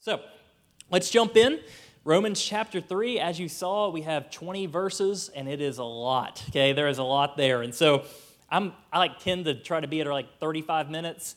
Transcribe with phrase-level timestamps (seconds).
[0.00, 0.20] So
[0.90, 1.60] let's jump in.
[2.04, 6.42] Romans chapter 3, as you saw, we have 20 verses, and it is a lot.
[6.48, 7.60] Okay, there is a lot there.
[7.60, 8.04] And so
[8.48, 11.36] I'm, I like tend to try to be at like 35 minutes.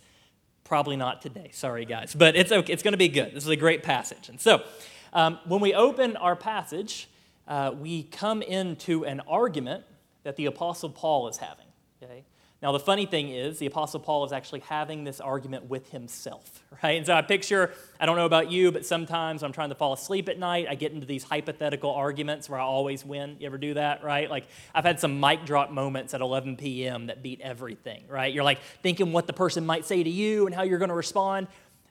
[0.63, 1.49] Probably not today.
[1.51, 2.15] Sorry, guys.
[2.15, 2.71] But it's okay.
[2.71, 3.33] It's going to be good.
[3.33, 4.29] This is a great passage.
[4.29, 4.63] And so
[5.11, 7.09] um, when we open our passage,
[7.49, 9.83] uh, we come into an argument
[10.23, 11.67] that the Apostle Paul is having.
[12.01, 12.23] Okay?
[12.63, 16.63] Now, the funny thing is, the Apostle Paul is actually having this argument with himself,
[16.83, 16.95] right?
[16.95, 19.91] And so I picture, I don't know about you, but sometimes I'm trying to fall
[19.91, 20.67] asleep at night.
[20.69, 23.35] I get into these hypothetical arguments where I always win.
[23.37, 24.29] You ever do that, right?
[24.29, 27.07] Like, I've had some mic drop moments at 11 p.m.
[27.07, 28.33] that beat everything, right?
[28.33, 30.95] You're like thinking what the person might say to you and how you're going to
[30.95, 31.47] respond.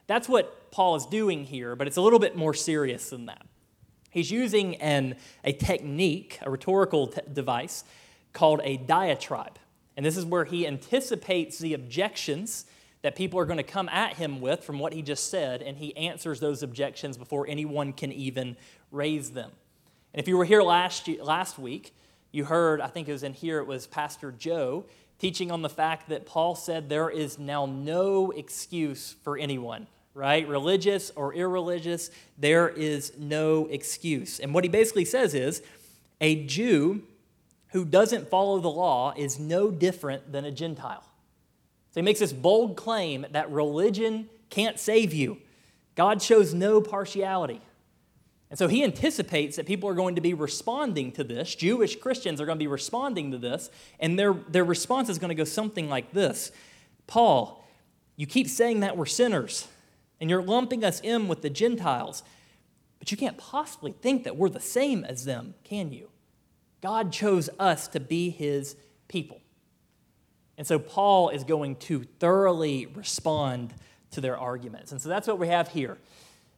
[0.07, 3.45] That's what Paul is doing here, but it's a little bit more serious than that.
[4.09, 7.83] He's using an, a technique, a rhetorical device
[8.33, 9.59] called a diatribe.
[9.95, 12.65] And this is where he anticipates the objections
[13.03, 15.77] that people are going to come at him with from what he just said, and
[15.77, 18.55] he answers those objections before anyone can even
[18.91, 19.51] raise them.
[20.13, 21.93] And if you were here last, last week,
[22.31, 24.85] you heard, I think it was in here, it was Pastor Joe
[25.19, 30.47] teaching on the fact that Paul said there is now no excuse for anyone, right?
[30.47, 34.39] Religious or irreligious, there is no excuse.
[34.39, 35.61] And what he basically says is
[36.21, 37.03] a Jew
[37.73, 41.03] who doesn't follow the law is no different than a Gentile.
[41.89, 45.39] So he makes this bold claim that religion can't save you.
[45.95, 47.61] God shows no partiality.
[48.51, 51.55] And so he anticipates that people are going to be responding to this.
[51.55, 55.29] Jewish Christians are going to be responding to this, and their, their response is going
[55.29, 56.51] to go something like this
[57.07, 57.67] Paul,
[58.15, 59.67] you keep saying that we're sinners,
[60.21, 62.21] and you're lumping us in with the Gentiles,
[62.99, 66.09] but you can't possibly think that we're the same as them, can you?
[66.83, 68.75] God chose us to be his
[69.07, 69.39] people.
[70.57, 73.73] And so Paul is going to thoroughly respond
[74.11, 74.91] to their arguments.
[74.91, 75.97] And so that's what we have here.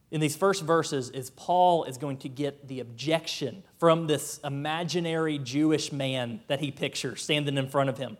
[0.09, 5.37] In these first verses is Paul is going to get the objection from this imaginary
[5.37, 8.17] Jewish man that he pictures standing in front of him.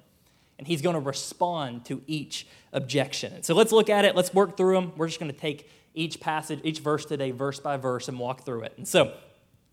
[0.60, 3.34] And he's going to respond to each objection.
[3.34, 4.16] And so let's look at it.
[4.16, 4.94] Let's work through them.
[4.96, 8.46] We're just going to take each passage, each verse today, verse by verse, and walk
[8.46, 8.74] through it.
[8.78, 9.12] And so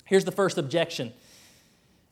[0.06, 1.12] here's the first objection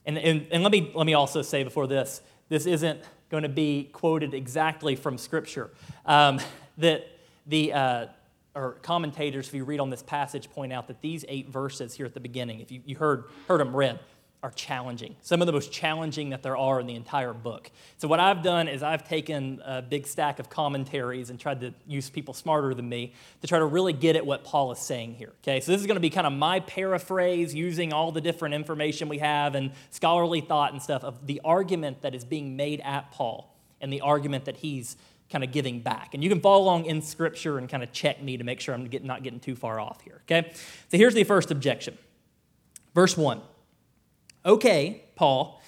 [0.07, 3.01] and, and, and let, me, let me also say before this this isn't
[3.31, 5.71] going to be quoted exactly from Scripture.
[6.05, 6.41] Um,
[6.79, 7.07] that
[7.47, 8.07] the uh,
[8.55, 12.07] or commentators, if you read on this passage, point out that these eight verses here
[12.07, 14.01] at the beginning, if you, you heard, heard them read,
[14.43, 15.17] are challenging.
[15.21, 17.71] Some of the most challenging that there are in the entire book.
[17.99, 21.75] So, what I've done is I've taken a big stack of commentaries and tried to
[21.87, 23.13] use people smarter than me
[23.43, 25.33] to try to really get at what Paul is saying here.
[25.43, 28.55] Okay, so this is going to be kind of my paraphrase using all the different
[28.55, 32.81] information we have and scholarly thought and stuff of the argument that is being made
[32.81, 34.97] at Paul and the argument that he's
[35.31, 36.15] kind of giving back.
[36.15, 38.75] And you can follow along in Scripture and kind of check me to make sure
[38.75, 40.23] I'm not getting too far off here.
[40.23, 40.51] Okay,
[40.89, 41.97] so here's the first objection.
[42.95, 43.41] Verse 1.
[44.45, 45.61] Okay, Paul,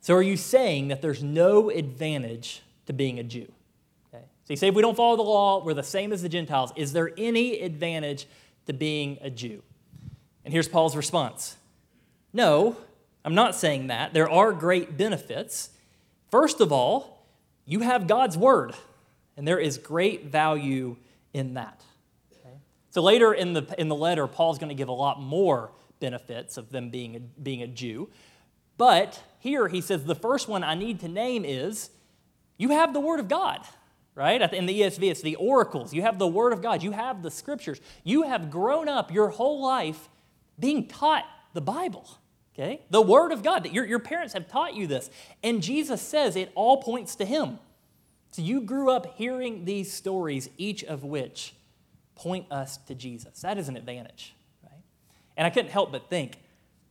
[0.00, 3.52] so are you saying that there's no advantage to being a Jew?
[4.12, 4.24] Okay.
[4.44, 6.72] So you say if we don't follow the law, we're the same as the Gentiles.
[6.74, 8.26] Is there any advantage
[8.66, 9.62] to being a Jew?
[10.44, 11.56] And here's Paul's response
[12.32, 12.76] No,
[13.24, 14.12] I'm not saying that.
[14.12, 15.70] There are great benefits.
[16.30, 17.24] First of all,
[17.64, 18.74] you have God's word,
[19.36, 20.96] and there is great value
[21.32, 21.80] in that.
[22.32, 22.56] Okay?
[22.90, 25.70] So later in the, in the letter, Paul's going to give a lot more
[26.02, 28.10] benefits of them being a, being a Jew.
[28.76, 31.90] But here he says the first one I need to name is
[32.58, 33.60] you have the Word of God,
[34.16, 34.52] right?
[34.52, 35.94] In the ESV, it's the oracles.
[35.94, 36.82] You have the Word of God.
[36.82, 37.80] You have the Scriptures.
[38.02, 40.08] You have grown up your whole life
[40.58, 41.24] being taught
[41.54, 42.08] the Bible,
[42.54, 42.82] okay?
[42.90, 43.62] The Word of God.
[43.62, 45.08] that Your, your parents have taught you this.
[45.42, 47.58] And Jesus says it all points to Him.
[48.32, 51.54] So you grew up hearing these stories, each of which
[52.16, 53.40] point us to Jesus.
[53.42, 54.34] That is an advantage.
[55.36, 56.38] And I couldn't help but think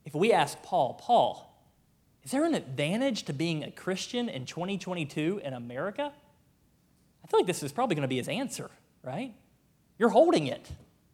[0.04, 1.48] if we ask Paul, Paul,
[2.24, 6.12] is there an advantage to being a Christian in 2022 in America?
[7.24, 8.70] I feel like this is probably going to be his answer,
[9.02, 9.34] right?
[9.98, 10.70] You're holding it,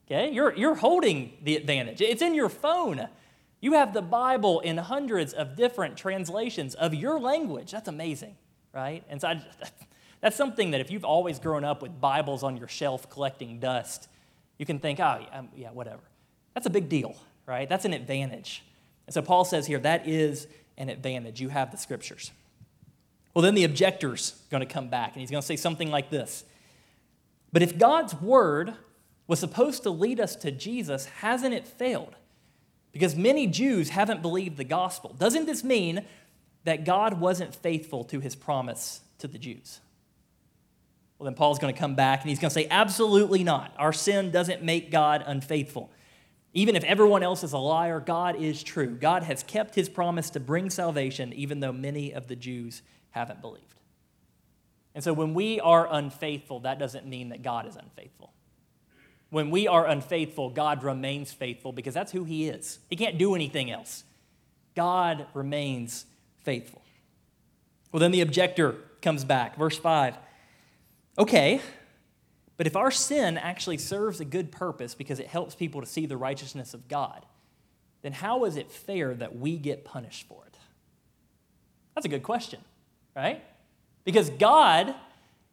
[0.06, 0.30] okay?
[0.30, 2.00] You're, you're holding the advantage.
[2.00, 3.08] It's in your phone.
[3.60, 7.72] You have the Bible in hundreds of different translations of your language.
[7.72, 8.36] That's amazing,
[8.72, 9.02] right?
[9.08, 9.42] And so I,
[10.20, 14.08] that's something that if you've always grown up with Bibles on your shelf collecting dust,
[14.58, 16.02] you can think, oh, yeah, um, yeah whatever.
[16.54, 17.16] That's a big deal,
[17.46, 17.68] right?
[17.68, 18.62] That's an advantage.
[19.06, 20.46] And so Paul says here that is
[20.76, 21.40] an advantage.
[21.40, 22.30] You have the scriptures.
[23.34, 26.10] Well, then the objector's going to come back and he's going to say something like
[26.10, 26.44] this
[27.52, 28.74] But if God's word
[29.26, 32.16] was supposed to lead us to Jesus, hasn't it failed?
[32.92, 35.14] Because many Jews haven't believed the gospel.
[35.18, 36.04] Doesn't this mean
[36.64, 39.80] that God wasn't faithful to his promise to the Jews?
[41.18, 43.72] Well, then Paul's going to come back and he's going to say, absolutely not.
[43.78, 45.90] Our sin doesn't make God unfaithful.
[46.54, 48.96] Even if everyone else is a liar, God is true.
[48.96, 53.40] God has kept his promise to bring salvation, even though many of the Jews haven't
[53.40, 53.80] believed.
[54.94, 58.32] And so when we are unfaithful, that doesn't mean that God is unfaithful.
[59.30, 62.78] When we are unfaithful, God remains faithful because that's who he is.
[62.88, 64.04] He can't do anything else.
[64.74, 66.06] God remains
[66.42, 66.82] faithful.
[67.92, 69.56] Well, then the objector comes back.
[69.56, 70.16] Verse 5.
[71.18, 71.60] Okay,
[72.58, 76.04] but if our sin actually serves a good purpose because it helps people to see
[76.04, 77.24] the righteousness of God,
[78.02, 80.58] then how is it fair that we get punished for it?
[81.94, 82.60] That's a good question,
[83.14, 83.42] right?
[84.04, 84.94] Because God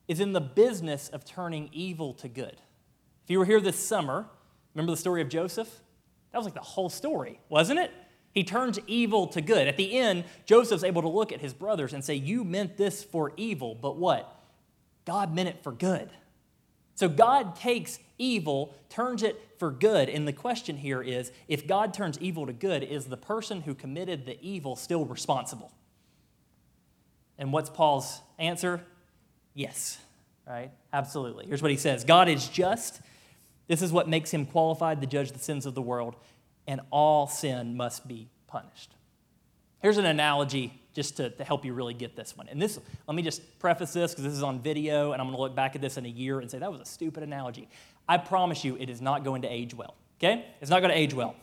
[0.07, 2.57] is in the business of turning evil to good.
[3.23, 4.25] If you were here this summer,
[4.73, 5.69] remember the story of Joseph?
[6.31, 7.91] That was like the whole story, wasn't it?
[8.31, 9.67] He turns evil to good.
[9.67, 13.03] At the end, Joseph's able to look at his brothers and say, You meant this
[13.03, 14.43] for evil, but what?
[15.05, 16.09] God meant it for good.
[16.95, 20.09] So God takes evil, turns it for good.
[20.09, 23.75] And the question here is if God turns evil to good, is the person who
[23.75, 25.71] committed the evil still responsible?
[27.37, 28.81] And what's Paul's answer?
[29.53, 29.99] Yes,
[30.47, 30.71] right?
[30.93, 31.45] Absolutely.
[31.47, 33.01] Here's what he says God is just.
[33.67, 36.15] This is what makes him qualified to judge the sins of the world,
[36.67, 38.93] and all sin must be punished.
[39.81, 42.47] Here's an analogy just to, to help you really get this one.
[42.47, 45.37] And this, let me just preface this because this is on video, and I'm going
[45.37, 47.67] to look back at this in a year and say, that was a stupid analogy.
[48.07, 50.45] I promise you, it is not going to age well, okay?
[50.61, 51.35] It's not going to age well.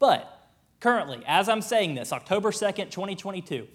[0.00, 0.48] But
[0.80, 3.68] currently, as I'm saying this, October 2nd, 2022,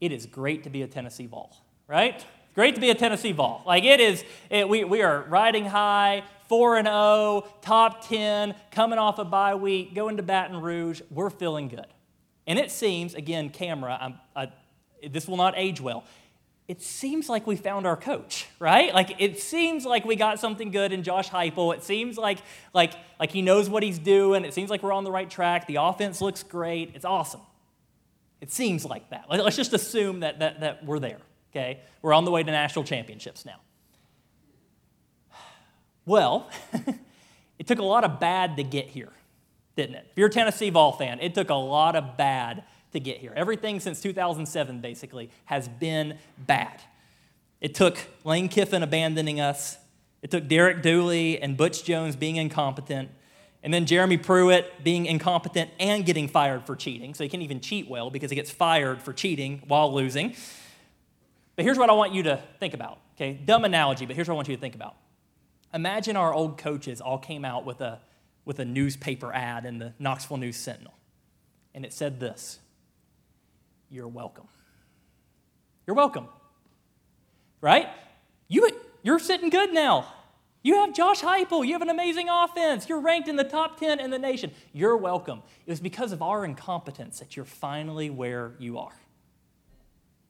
[0.00, 1.54] it is great to be a Tennessee Vol,
[1.86, 2.24] right?
[2.54, 3.62] Great to be a Tennessee Vol.
[3.66, 8.98] Like it is, it, we, we are riding high, 4 and 0, top 10, coming
[8.98, 11.02] off a bye week, going to Baton Rouge.
[11.10, 11.86] We're feeling good.
[12.46, 14.48] And it seems, again, camera, I,
[15.08, 16.04] this will not age well.
[16.66, 18.94] It seems like we found our coach, right?
[18.94, 21.74] Like it seems like we got something good in Josh Heupel.
[21.74, 22.38] It seems like
[22.72, 24.46] like like he knows what he's doing.
[24.46, 25.66] It seems like we're on the right track.
[25.66, 26.92] The offense looks great.
[26.94, 27.42] It's awesome.
[28.40, 29.26] It seems like that.
[29.28, 31.20] Let's just assume that that, that we're there.
[31.52, 33.60] Okay, we're on the way to national championships now.
[36.06, 36.48] Well,
[37.58, 39.12] it took a lot of bad to get here
[39.76, 40.06] didn't it?
[40.10, 43.32] If you're a Tennessee Vol fan, it took a lot of bad to get here.
[43.34, 46.80] Everything since 2007, basically, has been bad.
[47.60, 49.78] It took Lane Kiffin abandoning us,
[50.22, 53.10] it took Derek Dooley and Butch Jones being incompetent,
[53.62, 57.14] and then Jeremy Pruitt being incompetent and getting fired for cheating.
[57.14, 60.34] So he can't even cheat well because he gets fired for cheating while losing.
[61.56, 62.98] But here's what I want you to think about.
[63.16, 64.96] Okay, dumb analogy, but here's what I want you to think about.
[65.72, 68.00] Imagine our old coaches all came out with a
[68.44, 70.94] with a newspaper ad in the Knoxville News Sentinel.
[71.74, 72.58] And it said this
[73.90, 74.48] You're welcome.
[75.86, 76.28] You're welcome.
[77.60, 77.88] Right?
[78.48, 78.68] You,
[79.02, 80.12] you're sitting good now.
[80.62, 81.66] You have Josh Heupel.
[81.66, 82.88] You have an amazing offense.
[82.88, 84.50] You're ranked in the top 10 in the nation.
[84.72, 85.42] You're welcome.
[85.66, 88.94] It was because of our incompetence that you're finally where you are.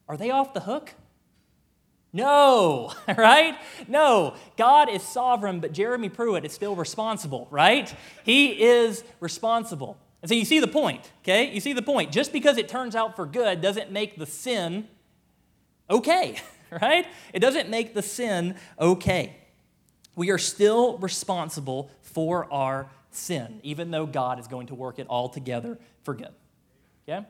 [0.08, 0.94] Are they off the hook?
[2.14, 3.58] No, right?
[3.88, 4.37] No.
[4.56, 7.93] God is sovereign, but Jeremy Pruitt is still responsible, right?
[8.22, 9.99] He is responsible.
[10.22, 11.52] And so you see the point, okay?
[11.52, 12.12] You see the point.
[12.12, 14.88] Just because it turns out for good doesn't make the sin
[15.90, 16.37] okay,
[16.81, 17.05] right?
[17.34, 19.37] It doesn't make the sin okay.
[20.14, 25.08] We are still responsible for our sin, even though God is going to work it
[25.08, 26.32] all together for good.
[27.08, 27.27] Okay?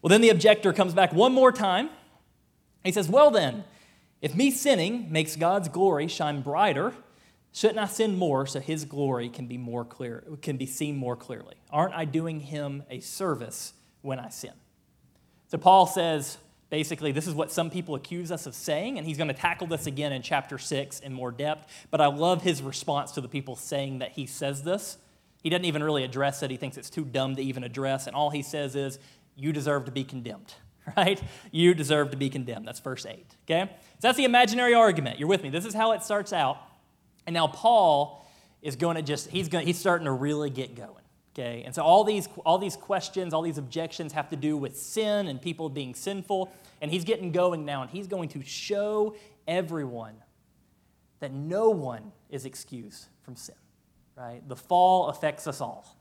[0.00, 1.90] Well, then the objector comes back one more time.
[2.82, 3.64] He says, Well, then,
[4.24, 6.94] if me sinning makes God's glory shine brighter,
[7.52, 11.14] shouldn't I sin more so his glory can be more clear, can be seen more
[11.14, 11.56] clearly?
[11.70, 14.54] Aren't I doing him a service when I sin?
[15.48, 16.38] So Paul says,
[16.70, 19.66] basically, this is what some people accuse us of saying, and he's going to tackle
[19.66, 21.86] this again in chapter 6 in more depth.
[21.90, 24.96] But I love his response to the people saying that he says this.
[25.42, 28.16] He doesn't even really address it, he thinks it's too dumb to even address, and
[28.16, 28.98] all he says is,
[29.36, 30.54] You deserve to be condemned.
[30.96, 31.22] right?
[31.50, 32.66] You deserve to be condemned.
[32.66, 33.70] That's verse 8, okay?
[33.70, 35.18] So that's the imaginary argument.
[35.18, 35.50] You're with me.
[35.50, 36.58] This is how it starts out.
[37.26, 38.26] And now Paul
[38.62, 41.62] is going to just, he's, going, he's starting to really get going, okay?
[41.64, 45.28] And so all these, all these questions, all these objections have to do with sin
[45.28, 46.52] and people being sinful.
[46.80, 50.14] And he's getting going now, and he's going to show everyone
[51.20, 53.54] that no one is excused from sin,
[54.16, 54.46] right?
[54.46, 55.96] The fall affects us all.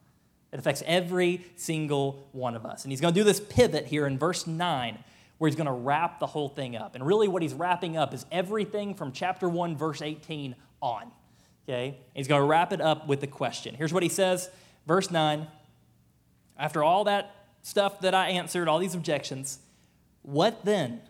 [0.54, 2.84] It affects every single one of us.
[2.84, 5.00] And he's going to do this pivot here in verse 9
[5.40, 6.94] where he's going to wrap the whole thing up.
[6.94, 11.12] And really, what he's wrapping up is everything from chapter 1, verse 18 on.
[11.68, 11.88] Okay?
[11.88, 13.74] And he's going to wrap it up with a question.
[13.74, 14.48] Here's what he says,
[14.86, 15.48] verse 9.
[16.56, 19.58] After all that stuff that I answered, all these objections,
[20.22, 21.02] what then?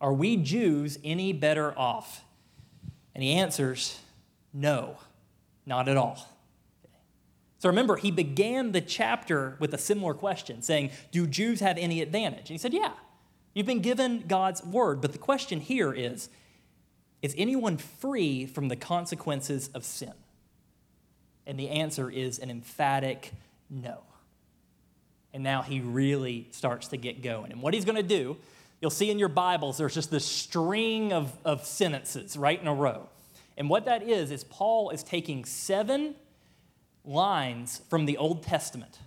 [0.00, 2.22] Are we Jews any better off?
[3.12, 3.98] And he answers,
[4.54, 4.98] No,
[5.66, 6.28] not at all.
[7.62, 12.02] So remember, he began the chapter with a similar question, saying, Do Jews have any
[12.02, 12.40] advantage?
[12.40, 12.90] And he said, Yeah,
[13.54, 15.00] you've been given God's word.
[15.00, 16.28] But the question here is
[17.22, 20.12] Is anyone free from the consequences of sin?
[21.46, 23.30] And the answer is an emphatic
[23.70, 24.00] no.
[25.32, 27.52] And now he really starts to get going.
[27.52, 28.38] And what he's going to do,
[28.80, 32.74] you'll see in your Bibles, there's just this string of, of sentences right in a
[32.74, 33.08] row.
[33.56, 36.16] And what that is, is Paul is taking seven
[37.04, 38.98] lines from the Old Testament,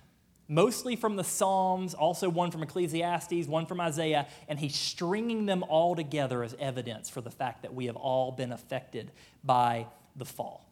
[0.48, 5.64] mostly from the Psalms, also one from Ecclesiastes, one from Isaiah, and he's stringing them
[5.64, 9.12] all together as evidence for the fact that we have all been affected
[9.44, 10.66] by the fall.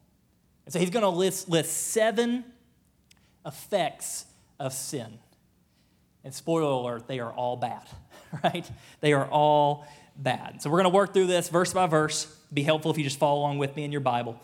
[0.66, 2.46] And so he's going to list, list seven
[3.46, 4.26] effects
[4.60, 5.20] of sin.
[6.24, 7.84] And spoiler alert, they are all bad,
[8.44, 8.70] right?
[9.02, 10.62] They are all bad.
[10.62, 12.26] So we're going to work through this verse by verse.
[12.26, 14.40] It'd be helpful if you just follow along with me in your Bible.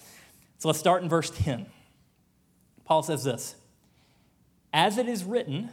[0.57, 1.67] So let's start in verse 10.
[2.89, 3.55] Paul says this
[4.73, 5.69] As it is written,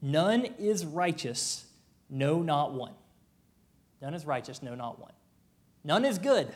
[0.00, 1.66] none is righteous,
[2.08, 2.94] no, not one.
[4.00, 5.12] None is righteous, no, not one.
[5.82, 6.48] None is good,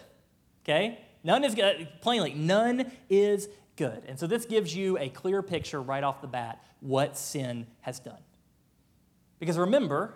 [0.64, 1.00] okay?
[1.24, 4.04] None is good, plainly, none is good.
[4.06, 7.98] And so this gives you a clear picture right off the bat what sin has
[7.98, 8.22] done.
[9.40, 10.14] Because remember,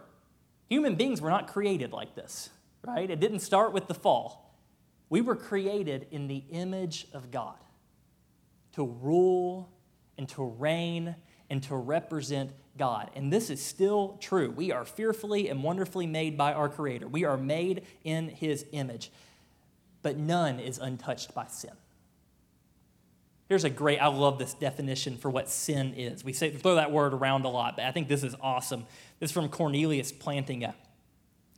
[0.69, 2.51] human beings were not created like this,
[2.87, 3.11] right?
[3.11, 4.57] It didn't start with the fall.
[5.09, 7.57] We were created in the image of God
[8.77, 9.69] to rule
[10.17, 11.17] and to reign
[11.51, 13.11] and to represent God.
[13.15, 14.51] And this is still true.
[14.51, 19.11] We are fearfully and wonderfully made by our Creator, we are made in His image.
[20.03, 21.73] But none is untouched by sin.
[23.49, 26.25] Here's a great, I love this definition for what sin is.
[26.25, 28.87] We say, throw that word around a lot, but I think this is awesome.
[29.21, 30.75] This is from Cornelius Plantinga.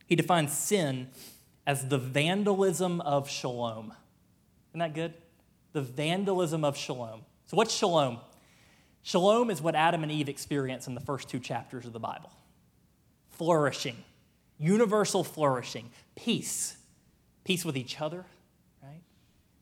[0.05, 1.09] He defines sin
[1.65, 3.93] as the vandalism of shalom.
[4.71, 5.13] Isn't that good?
[5.73, 7.21] The vandalism of shalom.
[7.45, 8.19] So, what's shalom?
[9.01, 12.31] Shalom is what Adam and Eve experience in the first two chapters of the Bible
[13.31, 13.95] flourishing,
[14.57, 16.75] universal flourishing, peace,
[17.45, 18.25] peace with each other,
[18.83, 19.01] right?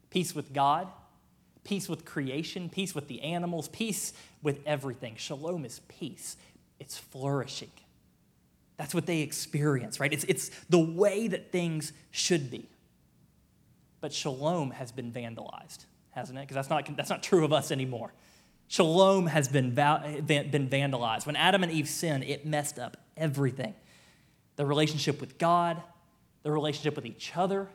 [0.10, 0.88] Peace with God
[1.68, 5.16] peace with creation, peace with the animals, peace with everything.
[5.18, 6.38] Shalom is peace,
[6.80, 7.72] it's flourishing.
[8.78, 10.14] That's what they experience, right?
[10.14, 12.70] It's, it's the way that things should be.
[14.00, 15.86] But shalom has been vandalized,
[16.18, 16.42] hasn't it?
[16.42, 18.12] Because that's not, that's not true of us anymore.
[18.68, 21.26] Shalom has been, been vandalized.
[21.26, 23.74] When Adam and Eve sinned, it messed up everything
[24.58, 25.82] the relationship with God,
[26.42, 27.70] the relationship with each other,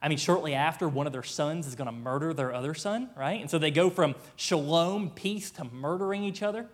[0.00, 3.08] I mean, shortly after, one of their sons is going to murder their other son,
[3.16, 3.40] right?
[3.40, 6.68] And so they go from shalom, peace, to murdering each other.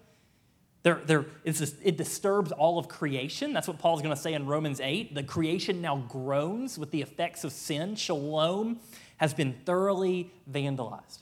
[0.82, 3.52] They're, they're, just, it disturbs all of creation.
[3.52, 5.14] That's what Paul's going to say in Romans 8.
[5.14, 7.94] The creation now groans with the effects of sin.
[7.94, 8.80] Shalom
[9.20, 11.18] has been thoroughly vandalized.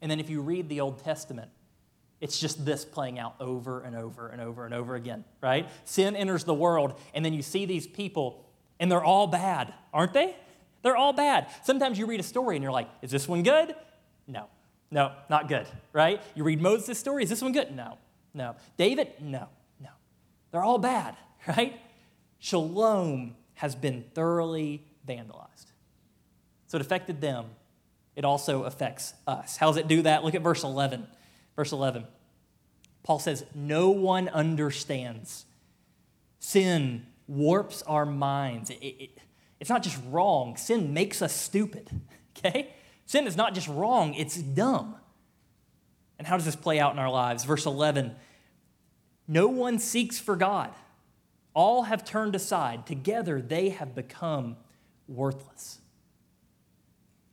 [0.00, 1.50] And then if you read the Old Testament,
[2.22, 5.68] it's just this playing out over and over and over and over again, right?
[5.84, 8.46] Sin enters the world, and then you see these people,
[8.80, 10.34] and they're all bad, aren't they?
[10.80, 11.48] They're all bad.
[11.64, 13.74] Sometimes you read a story and you're like, is this one good?
[14.26, 14.46] No.
[14.90, 16.22] No, not good, right?
[16.34, 17.76] You read Moses' story, is this one good?
[17.76, 17.98] No.
[18.32, 18.56] No.
[18.78, 19.08] David?
[19.20, 19.48] No.
[19.80, 19.90] No.
[20.50, 21.14] They're all bad,
[21.46, 21.78] right?
[22.38, 25.66] Shalom has been thoroughly vandalized.
[26.76, 27.46] It affected them.
[28.14, 29.56] It also affects us.
[29.56, 30.24] How does it do that?
[30.24, 31.06] Look at verse 11.
[31.56, 32.06] Verse 11.
[33.02, 35.44] Paul says, No one understands.
[36.38, 38.70] Sin warps our minds.
[38.70, 39.18] It, it,
[39.60, 41.90] it's not just wrong, sin makes us stupid,
[42.38, 42.74] okay?
[43.06, 44.96] Sin is not just wrong, it's dumb.
[46.18, 47.44] And how does this play out in our lives?
[47.44, 48.14] Verse 11
[49.28, 50.72] No one seeks for God,
[51.54, 52.86] all have turned aside.
[52.86, 54.56] Together they have become
[55.08, 55.78] worthless.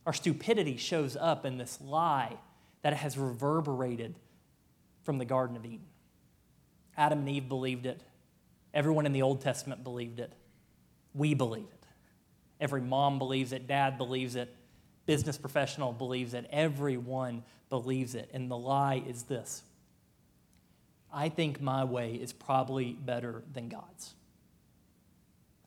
[0.06, 2.36] Our stupidity shows up in this lie
[2.82, 4.14] that has reverberated
[5.02, 5.86] from the Garden of Eden.
[6.96, 8.00] Adam and Eve believed it.
[8.72, 10.32] Everyone in the Old Testament believed it.
[11.14, 11.86] We believe it.
[12.60, 14.54] Every mom believes it, dad believes it,
[15.06, 18.30] business professional believes it, everyone believes it.
[18.32, 19.62] And the lie is this
[21.12, 24.14] I think my way is probably better than God's.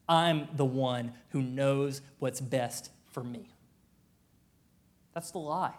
[0.10, 3.50] I'm the one who knows what's best for me.
[5.18, 5.74] That's the lie.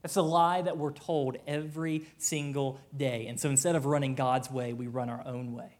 [0.00, 3.26] That's the lie that we're told every single day.
[3.26, 5.76] And so instead of running God's way, we run our own way.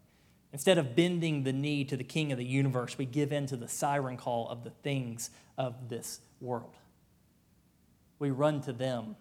[0.52, 3.56] Instead of bending the knee to the king of the universe, we give in to
[3.56, 6.74] the siren call of the things of this world.
[8.18, 9.14] We run to them.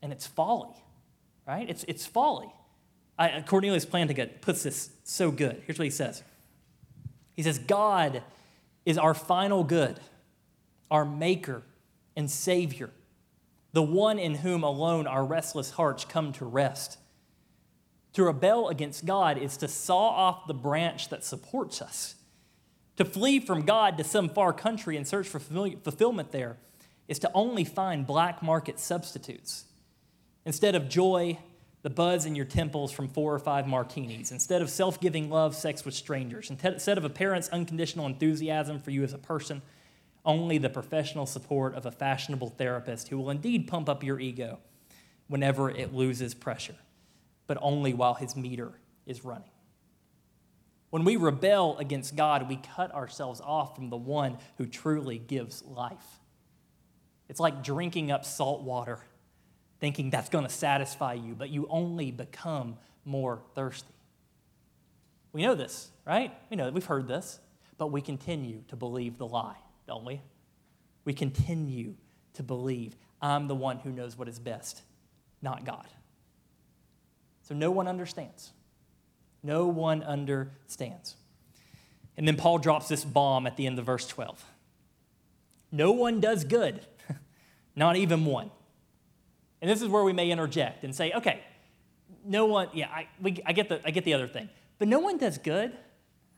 [0.00, 0.76] And it's folly,
[1.44, 1.68] right?
[1.68, 2.54] It's, it's folly.
[3.18, 5.60] I, uh, Cornelius Plantinga puts this so good.
[5.66, 6.22] Here's what he says
[7.34, 8.22] He says, God
[8.86, 9.98] is our final good.
[10.88, 11.64] our Maker
[12.18, 12.90] and Savior,
[13.72, 16.98] the one in whom alone our restless hearts come to rest.
[18.14, 22.16] To rebel against God is to saw off the branch that supports us.
[22.96, 26.56] To flee from God to some far country and search for fulfillment there
[27.06, 29.66] is to only find black market substitutes.
[30.44, 31.38] Instead of joy,
[31.82, 34.32] the buzz in your temples from four or five martinis.
[34.32, 36.50] Instead of self giving love, sex with strangers.
[36.50, 39.62] Instead of a parent's unconditional enthusiasm for you as a person,
[40.28, 44.60] only the professional support of a fashionable therapist who will indeed pump up your ego
[45.26, 46.76] whenever it loses pressure,
[47.48, 48.72] but only while his meter
[49.06, 49.50] is running.
[50.90, 55.64] When we rebel against God, we cut ourselves off from the one who truly gives
[55.64, 56.20] life.
[57.28, 59.00] It's like drinking up salt water,
[59.80, 63.92] thinking that's going to satisfy you, but you only become more thirsty.
[65.32, 66.32] We know this, right?
[66.50, 67.38] We know that we've heard this,
[67.76, 69.56] but we continue to believe the lie,
[69.88, 70.20] don't we?
[71.04, 71.94] We continue
[72.34, 74.82] to believe I'm the one who knows what is best,
[75.42, 75.88] not God.
[77.42, 78.52] So no one understands.
[79.42, 81.16] No one understands.
[82.16, 84.44] And then Paul drops this bomb at the end of verse 12.
[85.72, 86.80] No one does good,
[87.74, 88.50] not even one.
[89.60, 91.40] And this is where we may interject and say, okay,
[92.24, 94.98] no one, yeah, I, we, I, get, the, I get the other thing, but no
[94.98, 95.72] one does good?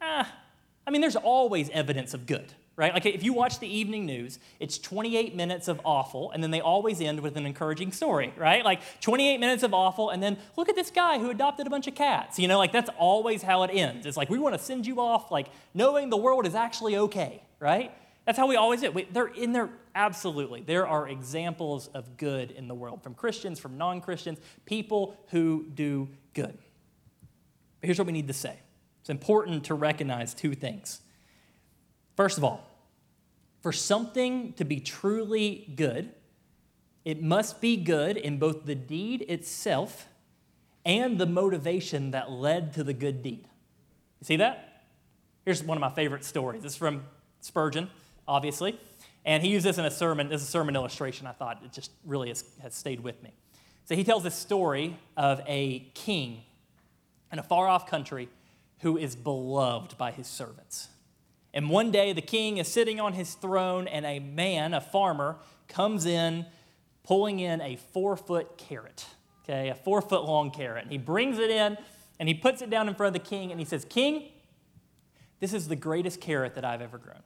[0.01, 0.33] Ah,
[0.87, 2.95] I mean, there's always evidence of good right?
[2.95, 6.63] Like if you watch the evening news, it's 28 minutes of awful, and then they
[6.63, 8.65] always end with an encouraging story, right?
[8.65, 11.87] Like 28 minutes of awful, and then look at this guy who adopted a bunch
[11.89, 12.39] of cats.
[12.39, 14.07] You know, like that's always how it ends.
[14.07, 17.43] It's like we want to send you off, like knowing the world is actually okay,
[17.59, 17.93] right?
[18.25, 18.95] That's how we always do.
[19.13, 20.63] they're in there, absolutely.
[20.63, 25.67] There are examples of good in the world from Christians, from non Christians, people who
[25.75, 26.57] do good.
[27.81, 28.59] But here's what we need to say
[29.03, 31.03] it's important to recognize two things.
[32.17, 32.70] First of all,
[33.61, 36.11] for something to be truly good,
[37.05, 40.09] it must be good in both the deed itself
[40.85, 43.47] and the motivation that led to the good deed.
[44.21, 44.85] You see that?
[45.45, 46.63] Here's one of my favorite stories.
[46.63, 47.05] This is from
[47.41, 47.91] Spurgeon,
[48.27, 48.79] obviously.
[49.25, 50.29] And he used this in a sermon.
[50.29, 51.27] This is a sermon illustration.
[51.27, 53.33] I thought it just really has, has stayed with me.
[53.85, 56.43] So he tells this story of a king
[57.33, 58.29] in a far off country
[58.81, 60.89] who is beloved by his servants.
[61.53, 65.37] And one day the king is sitting on his throne, and a man, a farmer,
[65.69, 66.47] comes in
[67.03, 69.07] pulling in a four foot carrot,
[69.43, 70.85] okay, a four foot long carrot.
[70.85, 71.77] And he brings it in
[72.19, 74.29] and he puts it down in front of the king and he says, King,
[75.41, 77.23] this is the greatest carrot that I've ever grown.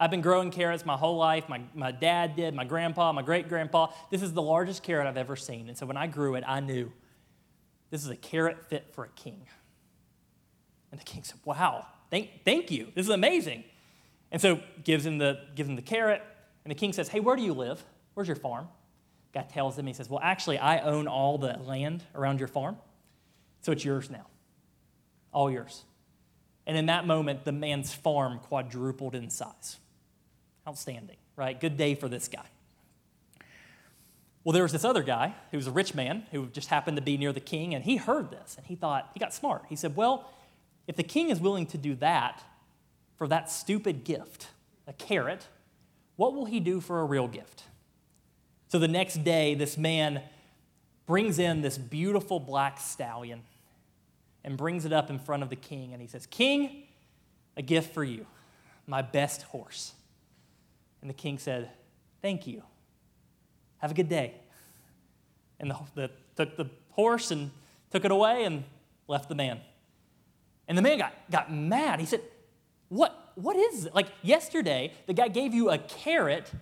[0.00, 1.48] I've been growing carrots my whole life.
[1.48, 3.88] My, my dad did, my grandpa, my great grandpa.
[4.10, 5.68] This is the largest carrot I've ever seen.
[5.68, 6.92] And so when I grew it, I knew
[7.90, 9.46] this is a carrot fit for a king.
[10.90, 12.88] And the king said, Wow, Thank, thank you.
[12.94, 13.64] This is amazing.
[14.30, 16.22] And so gives him the gives him the carrot,
[16.64, 17.82] and the king says, Hey, where do you live?
[18.14, 18.68] Where's your farm?
[19.32, 22.76] Guy tells him, he says, Well, actually, I own all the land around your farm.
[23.60, 24.26] So it's yours now.
[25.32, 25.84] All yours.
[26.66, 29.78] And in that moment, the man's farm quadrupled in size.
[30.66, 31.58] Outstanding, right?
[31.58, 32.44] Good day for this guy.
[34.44, 37.02] Well, there was this other guy who was a rich man who just happened to
[37.02, 39.64] be near the king, and he heard this and he thought, he got smart.
[39.68, 40.30] He said, Well,
[40.88, 42.42] if the king is willing to do that
[43.16, 44.48] for that stupid gift,
[44.86, 45.46] a carrot,
[46.16, 47.64] what will he do for a real gift?
[48.68, 50.22] So the next day, this man
[51.06, 53.42] brings in this beautiful black stallion
[54.42, 55.92] and brings it up in front of the king.
[55.92, 56.84] And he says, King,
[57.56, 58.26] a gift for you,
[58.86, 59.92] my best horse.
[61.02, 61.70] And the king said,
[62.22, 62.62] Thank you.
[63.78, 64.34] Have a good day.
[65.60, 67.50] And the, the, took the horse and
[67.90, 68.64] took it away and
[69.06, 69.60] left the man.
[70.68, 71.98] And the man got, got mad.
[71.98, 72.20] He said,
[72.88, 73.94] what, what is it?
[73.94, 76.52] Like yesterday, the guy gave you a carrot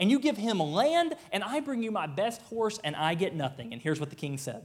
[0.00, 3.34] and you give him land, and I bring you my best horse and I get
[3.34, 3.74] nothing.
[3.74, 4.64] And here's what the king said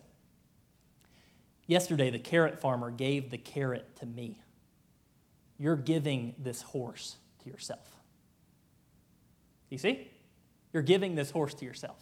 [1.67, 4.39] Yesterday, the carrot farmer gave the carrot to me.
[5.57, 7.95] You're giving this horse to yourself.
[9.69, 10.07] You see?
[10.73, 11.97] You're giving this horse to yourself.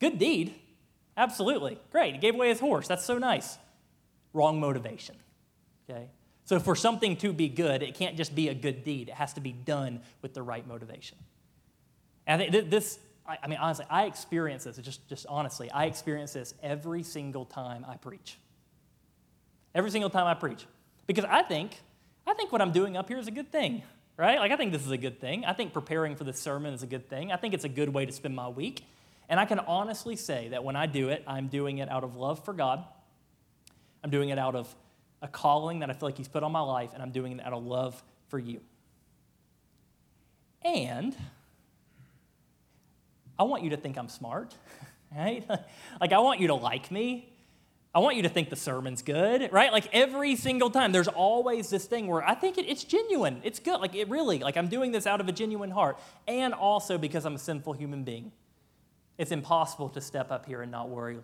[0.00, 0.54] Good deed.
[1.16, 1.78] Absolutely.
[1.90, 2.14] Great.
[2.14, 2.88] He gave away his horse.
[2.88, 3.58] That's so nice.
[4.32, 5.16] Wrong motivation.
[5.88, 6.08] Okay?
[6.44, 9.08] So for something to be good, it can't just be a good deed.
[9.08, 11.18] It has to be done with the right motivation.
[12.26, 17.02] And this, I mean, honestly, I experience this, just, just honestly, I experience this every
[17.02, 18.38] single time I preach.
[19.74, 20.66] Every single time I preach.
[21.06, 21.80] Because I think,
[22.26, 23.82] I think what I'm doing up here is a good thing,
[24.16, 24.38] right?
[24.38, 25.44] Like, I think this is a good thing.
[25.44, 27.32] I think preparing for this sermon is a good thing.
[27.32, 28.84] I think it's a good way to spend my week.
[29.28, 32.16] And I can honestly say that when I do it, I'm doing it out of
[32.16, 32.84] love for God.
[34.02, 34.74] I'm doing it out of
[35.22, 37.44] a calling that I feel like He's put on my life, and I'm doing it
[37.44, 38.60] out of love for you.
[40.62, 41.16] And
[43.38, 44.54] I want you to think I'm smart,
[45.16, 45.48] right?
[46.00, 47.32] like, I want you to like me.
[47.94, 49.72] I want you to think the sermon's good, right?
[49.72, 53.40] Like every single time, there's always this thing where I think it, it's genuine.
[53.42, 53.80] It's good.
[53.80, 55.98] Like it really, like I'm doing this out of a genuine heart.
[56.26, 58.30] And also because I'm a sinful human being.
[59.16, 61.18] It's impossible to step up here and not worry.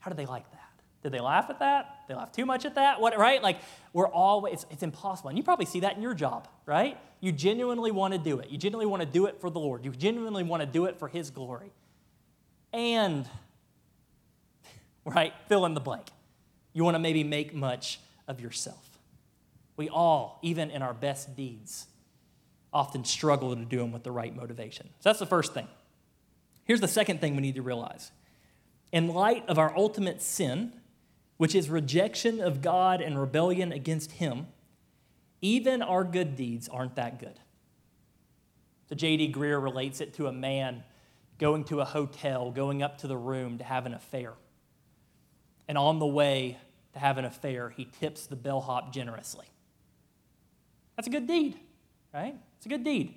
[0.00, 0.71] How do they like that?
[1.02, 2.04] Did they laugh at that?
[2.08, 3.00] They laugh too much at that?
[3.00, 3.42] What, right?
[3.42, 3.58] Like
[3.92, 5.30] we're always, it's, it's impossible.
[5.30, 6.96] And you probably see that in your job, right?
[7.20, 8.50] You genuinely want to do it.
[8.50, 9.84] You genuinely want to do it for the Lord.
[9.84, 11.72] You genuinely want to do it for His glory.
[12.72, 13.28] And
[15.04, 15.34] right?
[15.48, 16.06] Fill in the blank.
[16.72, 18.98] You want to maybe make much of yourself.
[19.76, 21.86] We all, even in our best deeds,
[22.72, 24.88] often struggle to do them with the right motivation.
[25.00, 25.66] So that's the first thing.
[26.64, 28.12] Here's the second thing we need to realize.
[28.92, 30.72] In light of our ultimate sin,
[31.36, 34.46] which is rejection of God and rebellion against Him,
[35.40, 37.40] even our good deeds aren't that good.
[38.88, 39.32] So J.D.
[39.32, 40.84] Greear relates it to a man
[41.38, 44.34] going to a hotel, going up to the room to have an affair.
[45.66, 46.58] And on the way
[46.92, 49.46] to have an affair, he tips the bellhop generously.
[50.96, 51.58] That's a good deed,
[52.12, 52.36] right?
[52.56, 53.16] It's a good deed.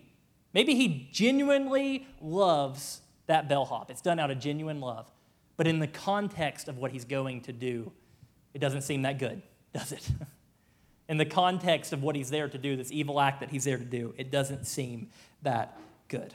[0.54, 3.92] Maybe he genuinely loves that bellhop.
[3.92, 5.12] It's done out of genuine love.
[5.58, 7.92] But in the context of what he's going to do,
[8.56, 10.10] it doesn't seem that good, does it?
[11.08, 13.78] in the context of what he's there to do, this evil act that he's there
[13.78, 15.10] to do, it doesn't seem
[15.44, 16.34] that good.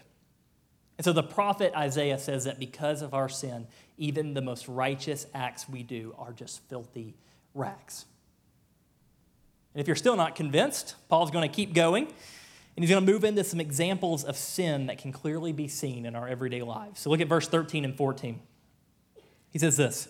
[0.97, 5.27] And so the prophet Isaiah says that because of our sin, even the most righteous
[5.35, 7.15] acts we do are just filthy
[7.55, 8.05] rags.
[9.75, 13.13] And if you're still not convinced, Paul's going to keep going, and he's going to
[13.13, 17.01] move into some examples of sin that can clearly be seen in our everyday lives.
[17.01, 18.41] So look at verse 13 and 14.
[19.51, 20.09] He says this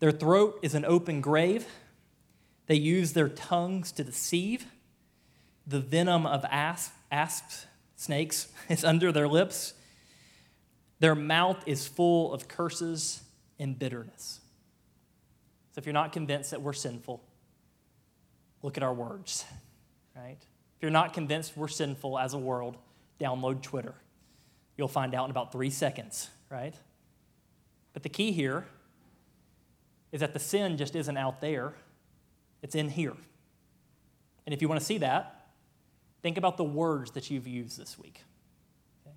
[0.00, 1.66] Their throat is an open grave,
[2.66, 4.64] they use their tongues to deceive.
[5.66, 9.74] The venom of asp, asps snakes is under their lips.
[11.00, 13.22] Their mouth is full of curses
[13.58, 14.40] and bitterness.
[15.72, 17.22] So if you're not convinced that we're sinful,
[18.62, 19.44] look at our words,
[20.16, 20.38] right?
[20.40, 22.76] If you're not convinced we're sinful as a world,
[23.20, 23.94] download Twitter.
[24.76, 26.74] You'll find out in about three seconds, right?
[27.92, 28.66] But the key here
[30.12, 31.74] is that the sin just isn't out there,
[32.62, 33.14] it's in here.
[34.46, 35.40] And if you want to see that,
[36.22, 38.22] Think about the words that you've used this week.
[39.06, 39.16] Okay?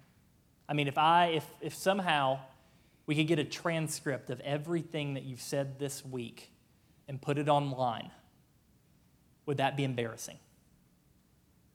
[0.70, 2.40] I mean, if I, if, if somehow
[3.06, 6.52] we could get a transcript of everything that you've said this week
[7.08, 8.12] and put it online,
[9.46, 10.38] would that be embarrassing?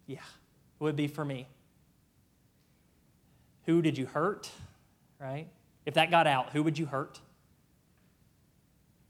[0.07, 1.47] Yeah, it would be for me.
[3.67, 4.51] Who did you hurt?
[5.21, 5.49] Right?
[5.85, 7.21] If that got out, who would you hurt?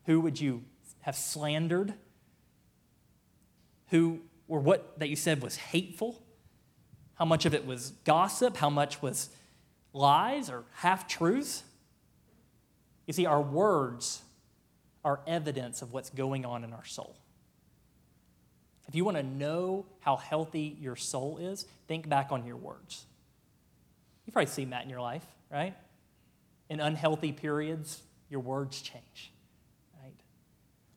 [0.09, 0.65] Who would you
[1.01, 1.93] have slandered?
[3.89, 6.19] Who or what that you said was hateful,
[7.17, 9.29] how much of it was gossip, how much was
[9.93, 11.63] lies or half truths.
[13.07, 14.23] You see, our words
[15.05, 17.15] are evidence of what's going on in our soul.
[18.89, 23.05] If you want to know how healthy your soul is, think back on your words.
[24.25, 25.75] You've probably seen that in your life, right?
[26.71, 29.33] In unhealthy periods, your words change.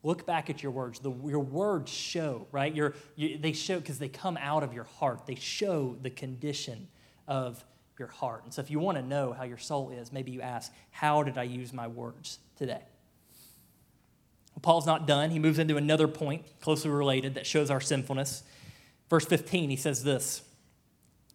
[0.03, 0.99] Look back at your words.
[0.99, 2.73] The, your words show, right?
[2.73, 5.27] Your, you, they show because they come out of your heart.
[5.27, 6.87] They show the condition
[7.27, 7.63] of
[7.99, 8.43] your heart.
[8.45, 11.21] And so, if you want to know how your soul is, maybe you ask, How
[11.21, 12.81] did I use my words today?
[14.61, 15.31] Paul's not done.
[15.31, 18.43] He moves into another point, closely related, that shows our sinfulness.
[19.09, 20.41] Verse 15, he says this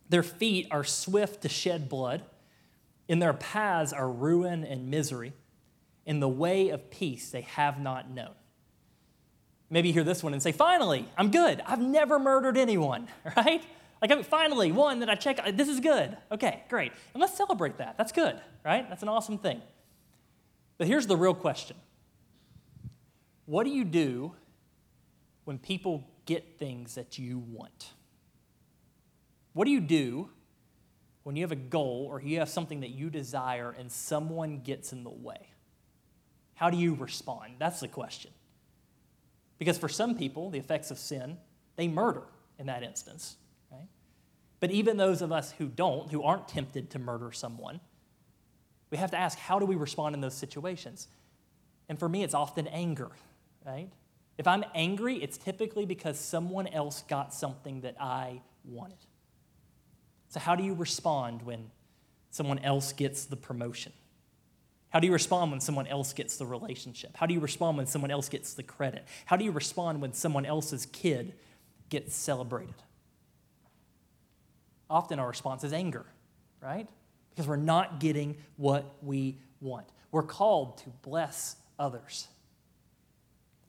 [0.09, 2.23] Their feet are swift to shed blood,
[3.09, 5.33] in their paths are ruin and misery.
[6.05, 8.35] In the way of peace they have not known.
[9.69, 11.61] Maybe hear this one and say, finally, I'm good.
[11.67, 13.63] I've never murdered anyone, right?
[14.01, 16.17] Like, I'm finally, one that I check, uh, this is good.
[16.31, 16.93] Okay, great.
[17.15, 17.97] And let's celebrate that.
[17.99, 18.89] That's good, right?
[18.89, 19.61] That's an awesome thing.
[20.79, 21.77] But here's the real question
[23.47, 24.35] What do you do
[25.45, 27.93] when people get things that you want?
[29.53, 30.29] What do you do
[31.23, 34.93] when you have a goal or you have something that you desire and someone gets
[34.93, 35.49] in the way?
[36.55, 37.55] How do you respond?
[37.59, 38.33] That's the question.
[39.59, 41.39] Because for some people, the effects of sin,
[41.77, 42.23] they murder
[42.59, 43.37] in that instance.
[43.71, 43.89] Right?
[44.61, 47.81] But even those of us who don't, who aren't tempted to murder someone,
[48.91, 51.09] we have to ask how do we respond in those situations?
[51.89, 53.11] And for me, it's often anger,
[53.65, 53.89] right?
[54.39, 58.99] If I'm angry, it's typically because someone else got something that I wanted.
[60.29, 61.71] So, how do you respond when
[62.31, 63.93] someone else gets the promotion?
[64.97, 67.15] How do you respond when someone else gets the relationship?
[67.19, 69.05] How do you respond when someone else gets the credit?
[69.27, 71.35] How do you respond when someone else's kid
[71.91, 72.73] gets celebrated?
[74.89, 76.07] Often our response is anger,
[76.63, 76.89] right?
[77.29, 79.85] because we're not getting what we want.
[80.13, 82.29] We're called to bless others.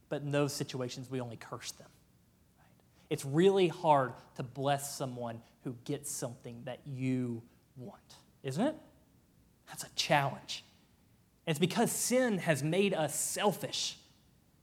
[0.07, 1.89] But in those situations, we only curse them.
[2.57, 2.85] Right?
[3.09, 7.41] It's really hard to bless someone who gets something that you
[7.75, 7.99] want,
[8.43, 8.75] isn't it?
[9.67, 10.63] That's a challenge.
[11.47, 13.97] It's because sin has made us selfish.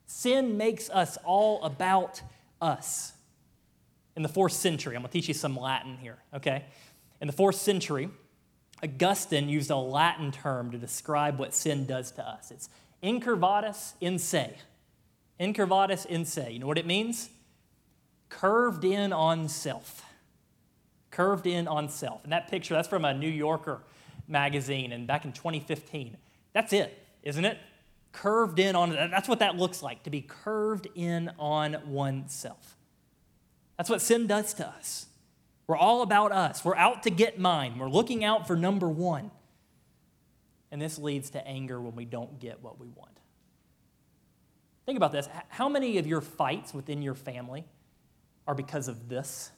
[0.07, 2.21] Sin makes us all about
[2.61, 3.15] us.
[4.15, 6.67] In the fourth century, I'm going to teach you some Latin here, okay?
[7.21, 8.11] In the fourth century,
[8.83, 12.51] Augustine used a Latin term to describe what sin does to us.
[12.51, 12.69] It's
[13.03, 14.55] incurvatus in se.
[15.41, 16.53] Incurvatus in se.
[16.53, 17.31] You know what it means?
[18.29, 20.05] Curved in on self.
[21.11, 22.23] Curved in on self.
[22.25, 23.81] And that picture, that's from a New Yorker
[24.29, 26.19] magazine and back in 2015.
[26.55, 27.59] That's it, isn't it?
[28.13, 32.77] Curved in on, that's what that looks like, to be curved in on oneself.
[33.77, 35.07] That's what sin does to us.
[35.67, 36.65] We're all about us.
[36.65, 37.79] We're out to get mine.
[37.79, 39.31] We're looking out for number one.
[40.71, 43.11] And this leads to anger when we don't get what we want.
[44.87, 45.29] Think about this.
[45.49, 47.65] How many of your fights within your family
[48.47, 49.51] are because of this?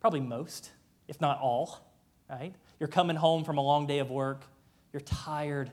[0.00, 0.70] Probably most,
[1.06, 1.78] if not all,
[2.30, 2.54] right?
[2.80, 4.42] You're coming home from a long day of work,
[4.96, 5.70] you're tired,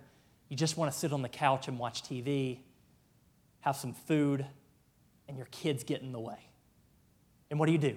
[0.50, 2.60] you just want to sit on the couch and watch TV,
[3.62, 4.46] have some food,
[5.30, 6.50] and your kids get in the way.
[7.50, 7.96] And what do you do?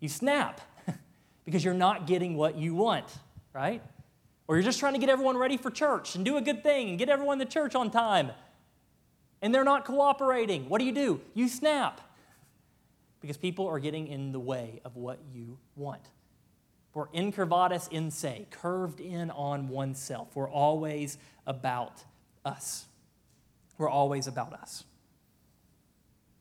[0.00, 0.60] You snap
[1.46, 3.06] because you're not getting what you want,
[3.54, 3.80] right?
[4.46, 6.90] Or you're just trying to get everyone ready for church and do a good thing
[6.90, 8.30] and get everyone to church on time.
[9.40, 10.68] And they're not cooperating.
[10.68, 11.22] What do you do?
[11.32, 12.02] You snap
[13.22, 16.02] because people are getting in the way of what you want.
[16.94, 20.28] We're incurvatus in se, curved in on oneself.
[20.34, 22.04] We're always about
[22.44, 22.86] us.
[23.76, 24.84] We're always about us.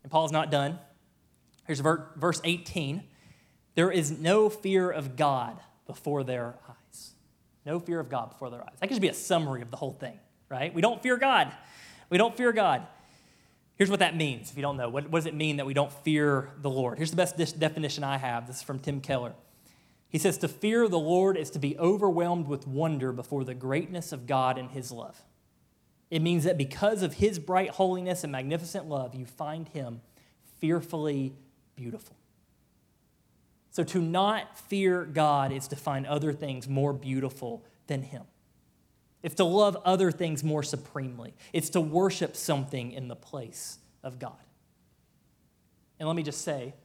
[0.03, 0.77] And Paul's not done.
[1.65, 3.03] Here's verse 18.
[3.75, 7.13] There is no fear of God before their eyes.
[7.65, 8.75] No fear of God before their eyes.
[8.79, 10.73] That could just be a summary of the whole thing, right?
[10.73, 11.51] We don't fear God.
[12.09, 12.85] We don't fear God.
[13.75, 14.89] Here's what that means if you don't know.
[14.89, 16.97] What, what does it mean that we don't fear the Lord?
[16.97, 18.45] Here's the best definition I have.
[18.45, 19.33] This is from Tim Keller.
[20.13, 24.11] He says, To fear the Lord is to be overwhelmed with wonder before the greatness
[24.11, 25.19] of God and his love.
[26.11, 30.01] It means that because of his bright holiness and magnificent love, you find him
[30.59, 31.33] fearfully
[31.75, 32.15] beautiful.
[33.71, 38.21] So to not fear God is to find other things more beautiful than him.
[39.23, 41.33] It's to love other things more supremely.
[41.53, 44.37] It's to worship something in the place of God.
[45.97, 46.75] And let me just say,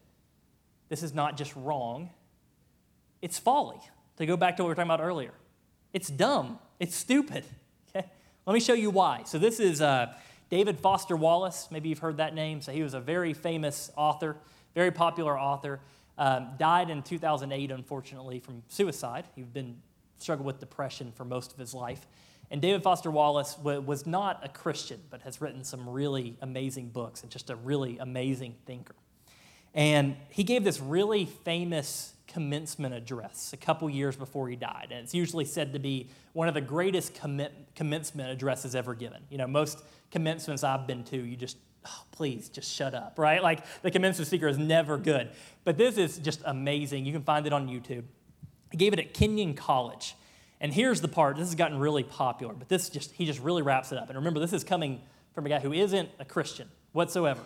[0.89, 2.09] this is not just wrong,
[3.23, 3.81] it's folly.
[4.17, 5.33] To go back to what we were talking about earlier,
[5.93, 7.45] it's dumb, it's stupid.
[7.97, 8.07] Okay?
[8.45, 9.23] Let me show you why.
[9.25, 10.13] So, this is uh,
[10.51, 11.69] David Foster Wallace.
[11.71, 12.61] Maybe you've heard that name.
[12.61, 14.37] So, he was a very famous author,
[14.75, 15.81] very popular author.
[16.19, 19.25] Um, died in 2008, unfortunately, from suicide.
[19.37, 19.79] He'd been
[20.19, 22.07] struggled with depression for most of his life.
[22.51, 26.89] And David Foster Wallace w- was not a Christian, but has written some really amazing
[26.89, 28.95] books and just a really amazing thinker.
[29.75, 34.89] And he gave this really famous commencement address a couple years before he died.
[34.91, 37.19] And it's usually said to be one of the greatest
[37.75, 39.23] commencement addresses ever given.
[39.31, 43.43] You know, most commencements I've been to, you just, oh, please, just shut up, right?
[43.43, 45.31] Like the commencement speaker is never good.
[45.65, 47.07] But this is just amazing.
[47.07, 48.05] You can find it on YouTube.
[48.71, 50.15] He gave it at Kenyon College.
[50.61, 53.63] And here's the part, this has gotten really popular, but this just he just really
[53.63, 54.09] wraps it up.
[54.09, 55.01] And remember, this is coming
[55.33, 57.41] from a guy who isn't a Christian whatsoever.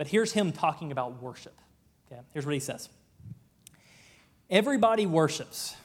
[0.00, 1.52] But here's him talking about worship.
[2.10, 2.22] Okay?
[2.32, 2.88] Here's what he says.
[4.48, 5.76] Everybody worships.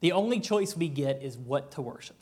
[0.00, 2.16] The only choice we get is what to worship.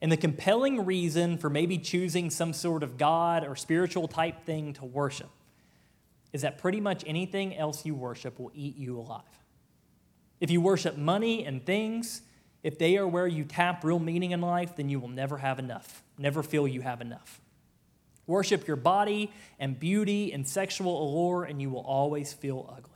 [0.00, 4.74] And the compelling reason for maybe choosing some sort of God or spiritual type thing
[4.74, 5.30] to worship
[6.32, 9.24] is that pretty much anything else you worship will eat you alive.
[10.38, 12.22] If you worship money and things,
[12.62, 15.58] if they are where you tap real meaning in life, then you will never have
[15.58, 17.39] enough, never feel you have enough.
[18.26, 22.90] Worship your body and beauty and sexual allure, and you will always feel ugly.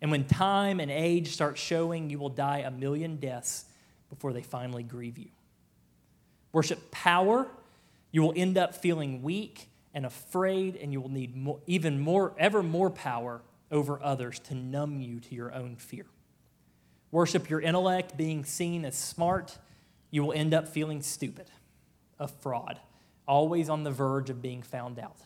[0.00, 3.64] And when time and age start showing, you will die a million deaths
[4.08, 5.30] before they finally grieve you.
[6.52, 7.46] Worship power,
[8.10, 12.32] you will end up feeling weak and afraid, and you will need more, even more,
[12.38, 16.06] ever more power over others to numb you to your own fear.
[17.10, 19.58] Worship your intellect, being seen as smart,
[20.10, 21.50] you will end up feeling stupid,
[22.18, 22.78] a fraud,
[23.30, 25.16] always on the verge of being found out.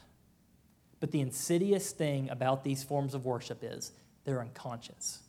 [1.01, 3.93] But the insidious thing about these forms of worship is
[4.25, 5.21] they're unconscious,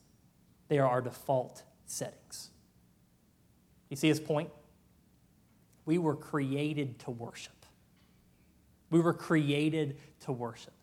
[0.67, 2.49] they are our default settings.
[3.89, 4.49] You see his point?
[5.85, 7.65] We were created to worship.
[8.89, 10.73] We were created to worship.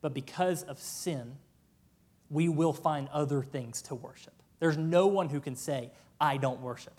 [0.00, 1.36] But because of sin,
[2.30, 4.32] we will find other things to worship.
[4.60, 6.98] There's no one who can say, I don't worship.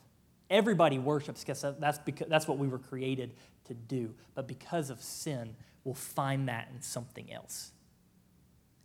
[0.49, 3.33] Everybody worships because that's, because that's what we were created
[3.65, 4.13] to do.
[4.33, 7.71] But because of sin, we'll find that in something else.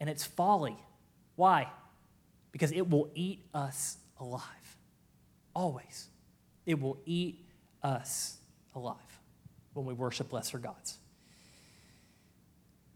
[0.01, 0.77] And it's folly.
[1.37, 1.69] Why?
[2.51, 4.43] Because it will eat us alive.
[5.55, 6.09] Always.
[6.67, 7.47] It will eat
[7.83, 8.37] us
[8.75, 8.97] alive
[9.75, 10.99] when we worship lesser gods.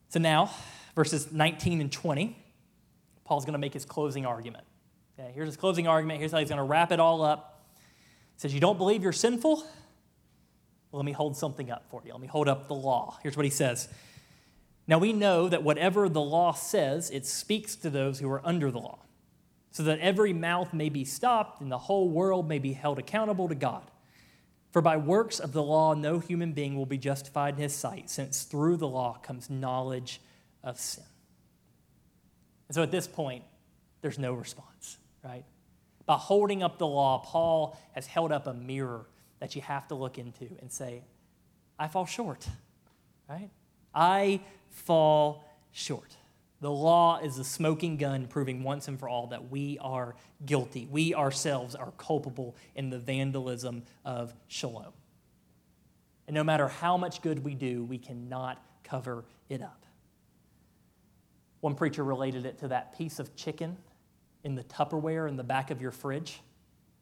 [0.08, 0.50] So now,
[0.94, 2.36] verses 19 and 20,
[3.24, 4.64] Paul's going to make his closing argument.
[5.18, 6.20] Okay, here's his closing argument.
[6.20, 7.55] Here's how he's going to wrap it all up.
[8.36, 9.56] Says, You don't believe you're sinful?
[9.56, 12.12] Well, let me hold something up for you.
[12.12, 13.18] Let me hold up the law.
[13.22, 13.88] Here's what he says.
[14.86, 18.70] Now we know that whatever the law says, it speaks to those who are under
[18.70, 19.00] the law,
[19.72, 23.48] so that every mouth may be stopped and the whole world may be held accountable
[23.48, 23.90] to God.
[24.70, 28.10] For by works of the law, no human being will be justified in his sight,
[28.10, 30.20] since through the law comes knowledge
[30.62, 31.04] of sin.
[32.68, 33.44] And so at this point,
[34.02, 35.44] there's no response, right?
[36.06, 39.06] By holding up the law, Paul has held up a mirror
[39.40, 41.02] that you have to look into and say,
[41.78, 42.48] I fall short,
[43.28, 43.50] right?
[43.94, 44.40] I
[44.70, 46.16] fall short.
[46.60, 50.14] The law is a smoking gun proving once and for all that we are
[50.46, 50.88] guilty.
[50.90, 54.92] We ourselves are culpable in the vandalism of shalom.
[56.26, 59.84] And no matter how much good we do, we cannot cover it up.
[61.60, 63.76] One preacher related it to that piece of chicken
[64.46, 66.40] in the Tupperware in the back of your fridge.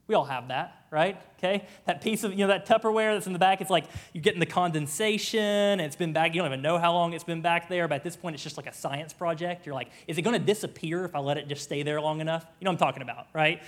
[0.07, 1.21] We all have that, right?
[1.39, 1.67] Okay?
[1.85, 4.41] That piece of, you know, that Tupperware that's in the back, it's like you're getting
[4.41, 7.69] the condensation, and it's been back, you don't even know how long it's been back
[7.69, 9.67] there, but at this point, it's just like a science project.
[9.67, 12.21] You're like, is it going to disappear if I let it just stay there long
[12.21, 12.47] enough?
[12.61, 13.63] You know what I'm talking about, right?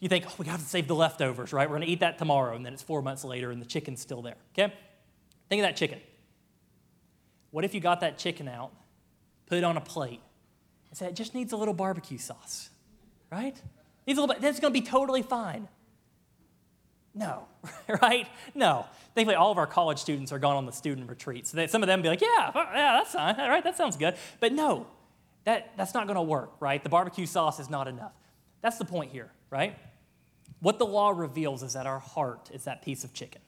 [0.00, 1.68] You think, oh, we have to save the leftovers, right?
[1.68, 4.00] We're going to eat that tomorrow, and then it's four months later, and the chicken's
[4.00, 4.72] still there, okay?
[5.50, 6.00] Think of that chicken.
[7.50, 8.72] What if you got that chicken out,
[9.46, 10.20] put it on a plate,
[10.88, 12.70] and said, it just needs a little barbecue sauce,
[13.30, 13.60] right?
[14.06, 15.68] Needs a little bit, that's going to be totally fine.
[17.14, 17.44] No,
[18.02, 18.28] right?
[18.54, 18.86] No.
[19.14, 21.46] Thankfully, all of our college students are gone on the student retreat.
[21.46, 23.34] So they, some of them be like, yeah, uh, yeah, that's fine.
[23.38, 24.14] All right, that sounds good.
[24.38, 24.86] But no,
[25.44, 26.82] that, that's not going to work, right?
[26.82, 28.12] The barbecue sauce is not enough.
[28.60, 29.76] That's the point here, right?
[30.60, 33.40] What the law reveals is that our heart is that piece of chicken.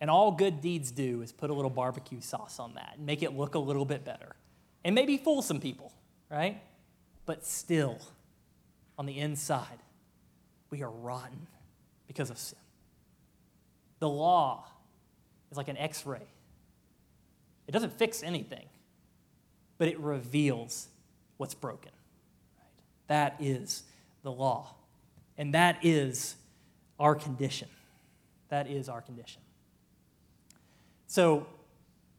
[0.00, 3.22] And all good deeds do is put a little barbecue sauce on that and make
[3.22, 4.36] it look a little bit better.
[4.84, 5.92] And maybe fool some people,
[6.30, 6.62] right?
[7.26, 7.98] But still,
[8.98, 9.78] on the inside,
[10.70, 11.46] we are rotten
[12.06, 12.58] because of sin.
[14.00, 14.66] The law
[15.50, 16.26] is like an x ray,
[17.66, 18.66] it doesn't fix anything,
[19.78, 20.88] but it reveals
[21.36, 21.92] what's broken.
[22.58, 22.66] Right?
[23.06, 23.84] That is
[24.22, 24.74] the law.
[25.36, 26.34] And that is
[26.98, 27.68] our condition.
[28.48, 29.40] That is our condition.
[31.06, 31.46] So,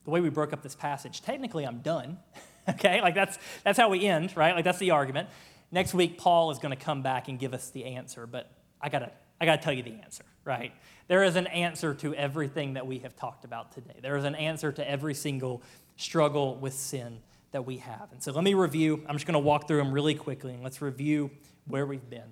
[0.05, 2.17] the way we broke up this passage, technically I'm done.
[2.69, 3.01] okay?
[3.01, 4.55] Like that's that's how we end, right?
[4.55, 5.29] Like that's the argument.
[5.71, 8.51] Next week Paul is going to come back and give us the answer, but
[8.82, 10.73] I got to I got to tell you the answer, right?
[11.08, 13.95] There is an answer to everything that we have talked about today.
[14.01, 15.63] There is an answer to every single
[15.95, 17.19] struggle with sin
[17.51, 18.12] that we have.
[18.12, 19.03] And so let me review.
[19.08, 21.32] I'm just going to walk through them really quickly and let's review
[21.67, 22.21] where we've been.
[22.21, 22.32] And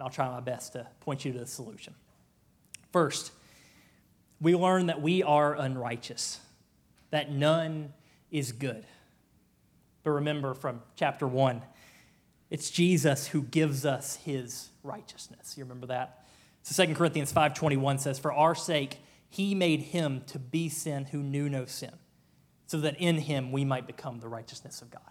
[0.00, 1.94] I'll try my best to point you to the solution.
[2.92, 3.32] First,
[4.40, 6.40] we learn that we are unrighteous,
[7.10, 7.92] that none
[8.30, 8.86] is good.
[10.04, 11.62] But remember from chapter 1,
[12.50, 15.56] it's Jesus who gives us his righteousness.
[15.56, 16.24] You remember that?
[16.62, 21.22] So 2 Corinthians 5:21 says, "For our sake he made him to be sin who
[21.22, 21.98] knew no sin,
[22.66, 25.10] so that in him we might become the righteousness of God."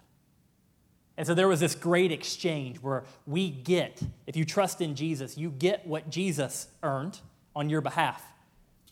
[1.16, 5.38] And so there was this great exchange where we get, if you trust in Jesus,
[5.38, 7.20] you get what Jesus earned
[7.54, 8.22] on your behalf,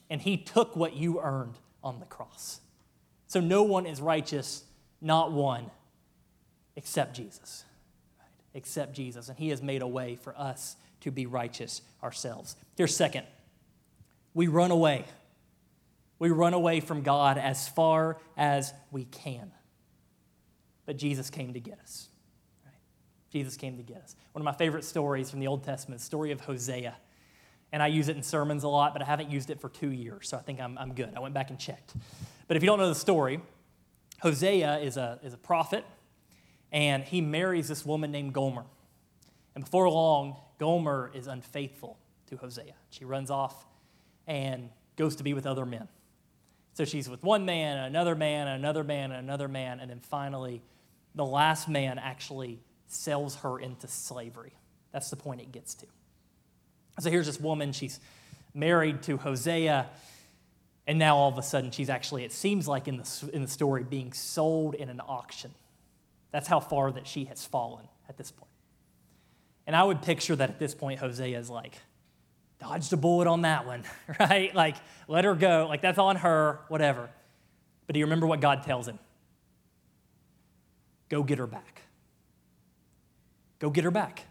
[0.09, 2.61] and he took what you earned on the cross.
[3.27, 4.65] So no one is righteous,
[5.03, 5.71] not one,
[6.77, 7.65] except Jesus.
[8.55, 9.29] Except Jesus.
[9.29, 12.57] And he has made a way for us to be righteous ourselves.
[12.77, 13.27] Here's second
[14.33, 15.05] we run away.
[16.19, 19.53] We run away from God as far as we can.
[20.87, 22.09] But Jesus came to get us.
[22.65, 22.75] Right?
[23.33, 24.17] Jesus came to get us.
[24.33, 26.95] One of my favorite stories from the Old Testament, the story of Hosea.
[27.73, 29.91] And I use it in sermons a lot, but I haven't used it for two
[29.91, 31.13] years, so I think I'm, I'm good.
[31.17, 31.95] I went back and checked.
[32.47, 33.41] But if you don't know the story,
[34.21, 35.85] Hosea is a, is a prophet,
[36.75, 38.65] and he marries this woman named Gomer.
[39.55, 41.97] And before long, Gomer is unfaithful
[42.27, 42.75] to Hosea.
[42.91, 43.65] She runs off
[44.27, 45.87] and goes to be with other men.
[46.73, 49.89] So she's with one man, and another man, and another man, and another man, and
[49.89, 50.61] then finally,
[51.15, 52.59] the last man actually
[52.89, 54.53] sells her into slavery.
[54.91, 55.87] That's the point it gets to.
[56.99, 58.01] So here's this woman, she's
[58.53, 59.87] married to Hosea,
[60.89, 63.49] and now all of a sudden she's actually, it seems like in the, in the
[63.49, 65.53] story, being sold in an auction.
[66.35, 68.51] That's how far that she has fallen at this point.
[69.69, 71.79] And I would picture that at this point, Hosea is like,
[72.59, 73.85] dodged a bullet on that one,
[74.19, 74.53] right?
[74.53, 74.75] Like,
[75.07, 75.67] let her go.
[75.69, 77.09] Like, that's on her, whatever.
[77.87, 78.99] But do you remember what God tells him?
[81.09, 81.83] Go get her back.
[83.61, 84.25] Go get her back.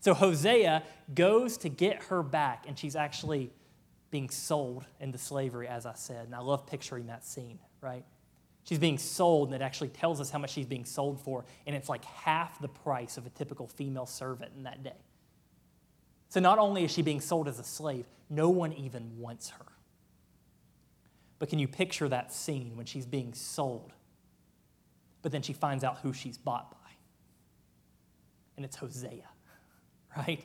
[0.00, 0.82] So Hosea
[1.14, 3.52] goes to get her back, and she's actually
[4.10, 6.26] being sold into slavery, as I said.
[6.26, 8.04] And I love picturing that scene, right?
[8.64, 11.76] She's being sold, and it actually tells us how much she's being sold for, and
[11.76, 14.96] it's like half the price of a typical female servant in that day.
[16.30, 19.66] So not only is she being sold as a slave, no one even wants her.
[21.38, 23.92] But can you picture that scene when she's being sold,
[25.20, 26.90] but then she finds out who she's bought by?
[28.56, 29.28] And it's Hosea,
[30.16, 30.42] right?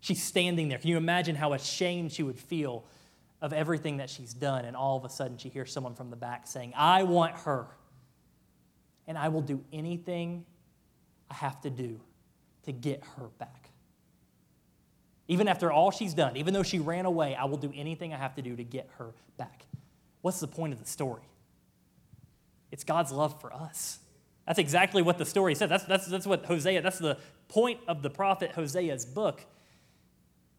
[0.00, 0.78] She's standing there.
[0.78, 2.84] Can you imagine how ashamed she would feel
[3.42, 6.16] of everything that she's done, and all of a sudden she hears someone from the
[6.16, 7.66] back saying, I want her,
[9.06, 10.46] and I will do anything
[11.28, 12.00] I have to do
[12.62, 13.70] to get her back.
[15.26, 18.16] Even after all she's done, even though she ran away, I will do anything I
[18.16, 19.66] have to do to get her back.
[20.20, 21.22] What's the point of the story?
[22.70, 23.98] It's God's love for us.
[24.46, 25.68] That's exactly what the story says.
[25.68, 27.18] That's, that's, that's what Hosea, that's the
[27.48, 29.44] point of the prophet Hosea's book,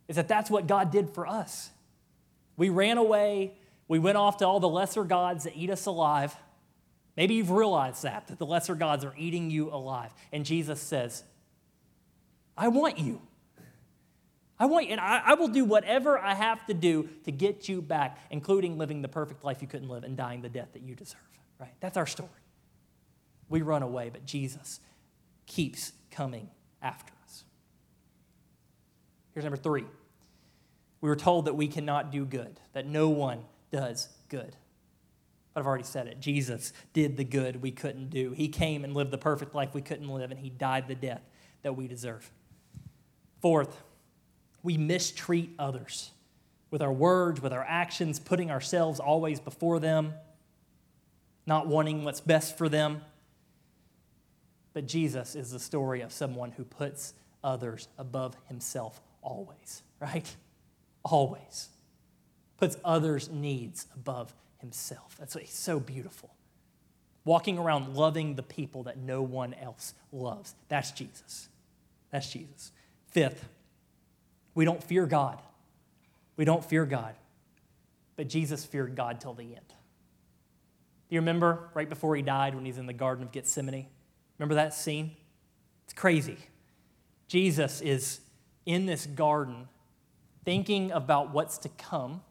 [0.07, 1.69] is that that's what God did for us.
[2.57, 3.53] We ran away.
[3.87, 6.35] We went off to all the lesser gods that eat us alive.
[7.15, 10.11] Maybe you've realized that, that the lesser gods are eating you alive.
[10.31, 11.23] And Jesus says,
[12.57, 13.21] I want you.
[14.59, 17.67] I want you, and I, I, will do whatever I have to do to get
[17.67, 20.83] you back, including living the perfect life you couldn't live and dying the death that
[20.83, 21.19] you deserve.
[21.59, 21.73] Right?
[21.79, 22.29] That's our story.
[23.49, 24.79] We run away, but Jesus
[25.47, 26.49] keeps coming
[26.81, 27.43] after us.
[29.33, 29.85] Here's number three
[31.03, 33.43] we were told that we cannot do good, that no one
[33.73, 34.55] does good.
[35.53, 36.21] But I've already said it.
[36.21, 38.31] Jesus did the good we couldn't do.
[38.31, 41.21] He came and lived the perfect life we couldn't live, and He died the death
[41.61, 42.31] that we deserve.
[43.41, 43.83] Fourth,
[44.63, 46.11] we mistreat others
[46.71, 50.13] with our words, with our actions, putting ourselves always before them,
[51.45, 53.01] not wanting what's best for them.
[54.71, 60.33] But Jesus is the story of someone who puts others above himself always, right?
[61.03, 61.69] Always
[62.57, 65.15] puts others' needs above himself.
[65.19, 66.33] That's what, he's so beautiful.
[67.25, 70.55] Walking around loving the people that no one else loves.
[70.69, 71.49] That's Jesus.
[72.11, 72.71] That's Jesus.
[73.07, 73.47] Fifth,
[74.55, 75.41] we don't fear God.
[76.37, 77.15] We don't fear God.
[78.15, 79.67] But Jesus feared God till the end.
[79.67, 83.87] Do you remember right before he died when he's in the Garden of Gethsemane?
[84.37, 85.11] Remember that scene?
[85.85, 86.37] It's crazy.
[87.27, 88.21] Jesus is
[88.65, 89.67] in this garden
[90.45, 92.21] thinking about what's to come,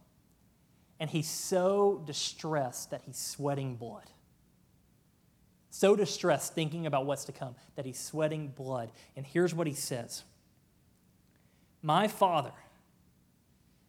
[1.00, 4.10] and he's so distressed that he's sweating blood.
[5.70, 8.92] So distressed thinking about what's to come that he's sweating blood.
[9.16, 10.22] And here's what he says
[11.82, 12.52] My Father,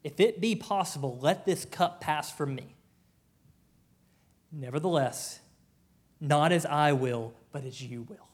[0.04, 2.76] if it be possible, let this cup pass from me.
[4.52, 5.40] Nevertheless,
[6.22, 8.28] not as I will, but as you will.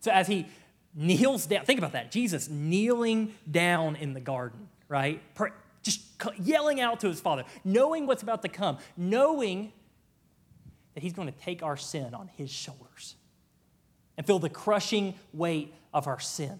[0.00, 0.46] So as he
[0.94, 2.10] kneels down, think about that.
[2.10, 5.20] Jesus kneeling down in the garden right?
[5.82, 6.02] Just
[6.38, 9.72] yelling out to his father, knowing what's about to come, knowing
[10.94, 13.16] that he's going to take our sin on his shoulders
[14.16, 16.58] and feel the crushing weight of our sin.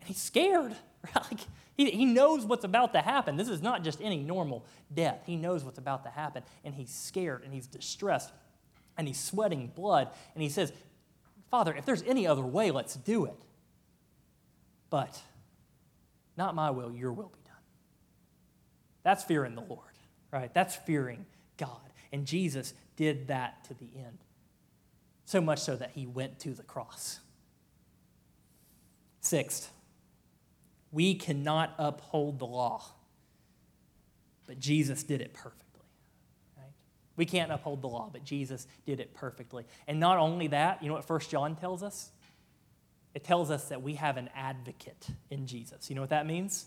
[0.00, 0.74] And he's scared.
[1.14, 1.38] Like,
[1.76, 3.36] he, he knows what's about to happen.
[3.36, 5.20] This is not just any normal death.
[5.24, 8.32] He knows what's about to happen, and he's scared and he's distressed
[8.98, 10.08] and he's sweating blood.
[10.34, 10.72] And he says,
[11.50, 13.36] Father, if there's any other way, let's do it.
[14.90, 15.20] But
[16.36, 17.54] not my will, your will be done.
[19.02, 19.80] That's fearing the Lord,
[20.32, 20.52] right?
[20.52, 21.26] That's fearing
[21.56, 21.80] God.
[22.12, 24.18] And Jesus did that to the end.
[25.24, 27.20] So much so that he went to the cross.
[29.20, 29.70] Sixth,
[30.92, 32.84] we cannot uphold the law,
[34.46, 35.82] but Jesus did it perfectly.
[36.56, 36.72] Right?
[37.16, 39.64] We can't uphold the law, but Jesus did it perfectly.
[39.88, 42.10] And not only that, you know what First John tells us?
[43.16, 45.88] It tells us that we have an advocate in Jesus.
[45.88, 46.66] You know what that means?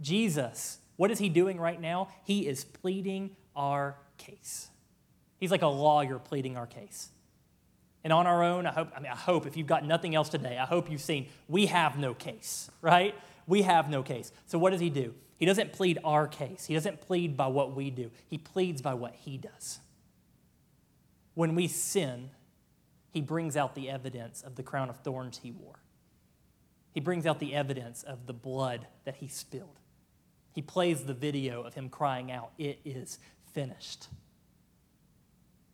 [0.00, 2.08] Jesus, what is he doing right now?
[2.24, 4.70] He is pleading our case.
[5.36, 7.10] He's like a lawyer pleading our case.
[8.02, 10.30] And on our own, I hope, I mean, I hope if you've got nothing else
[10.30, 13.14] today, I hope you've seen we have no case, right?
[13.46, 14.32] We have no case.
[14.46, 15.12] So what does he do?
[15.36, 16.64] He doesn't plead our case.
[16.64, 18.10] He doesn't plead by what we do.
[18.26, 19.80] He pleads by what he does.
[21.34, 22.30] When we sin,
[23.18, 25.80] he brings out the evidence of the crown of thorns he wore.
[26.92, 29.80] He brings out the evidence of the blood that he spilled.
[30.52, 33.18] He plays the video of him crying out, It is
[33.52, 34.06] finished.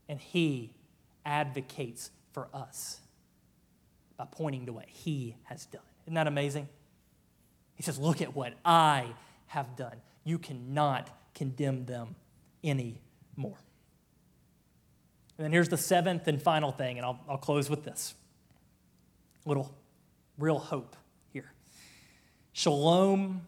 [0.08, 0.72] And he
[1.26, 3.00] advocates for us.
[4.16, 5.82] by pointing to what he has done.
[6.06, 6.66] Isn't that amazing?
[7.74, 9.08] He says, Look at what I
[9.48, 10.00] have done.
[10.24, 12.16] You cannot condemn them
[12.62, 13.58] anymore.
[15.36, 18.14] And then here's the seventh and final thing, and I'll, I'll close with this
[19.44, 19.74] little
[20.38, 20.96] real hope
[21.32, 21.52] here.
[22.52, 23.42] Shalom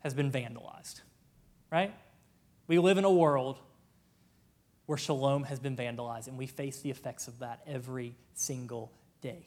[0.00, 1.00] has been vandalized,
[1.72, 1.92] right?
[2.66, 3.58] We live in a world
[4.86, 9.46] where shalom has been vandalized, and we face the effects of that every single day.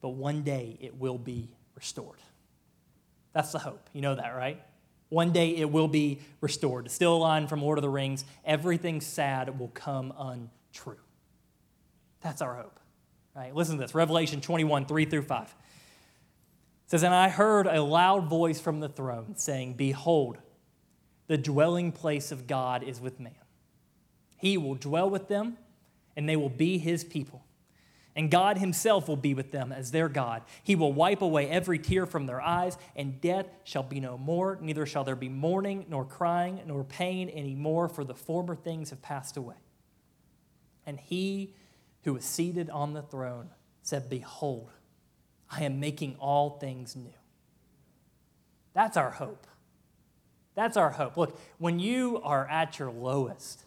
[0.00, 2.20] But one day it will be restored.
[3.32, 3.88] That's the hope.
[3.92, 4.62] You know that, right?
[5.08, 6.90] One day it will be restored.
[6.90, 10.98] Still a line from Lord of the Rings everything sad will come untrue.
[12.20, 12.80] That's our hope.
[13.34, 13.54] Right?
[13.54, 15.42] Listen to this Revelation 21, 3 through 5.
[15.42, 20.38] It says, And I heard a loud voice from the throne saying, Behold,
[21.28, 23.34] the dwelling place of God is with man.
[24.36, 25.56] He will dwell with them,
[26.16, 27.45] and they will be his people.
[28.16, 30.42] And God himself will be with them as their God.
[30.64, 34.58] He will wipe away every tear from their eyes, and death shall be no more.
[34.58, 38.88] Neither shall there be mourning, nor crying, nor pain any more, for the former things
[38.88, 39.56] have passed away.
[40.86, 41.54] And he
[42.04, 43.50] who was seated on the throne
[43.82, 44.70] said, Behold,
[45.50, 47.12] I am making all things new.
[48.72, 49.46] That's our hope.
[50.54, 51.18] That's our hope.
[51.18, 53.64] Look, when you are at your lowest,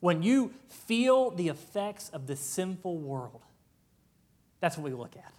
[0.00, 3.40] when you feel the effects of the sinful world,
[4.64, 5.30] that's what we look at,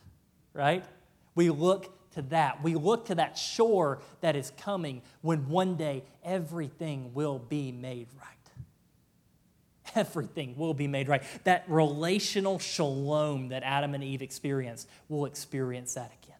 [0.53, 0.85] right?
[1.33, 2.63] We look to that.
[2.63, 8.07] We look to that shore that is coming when one day everything will be made
[8.19, 9.95] right.
[9.95, 11.23] Everything will be made right.
[11.43, 16.37] That relational shalom that Adam and Eve experienced, we'll experience that again.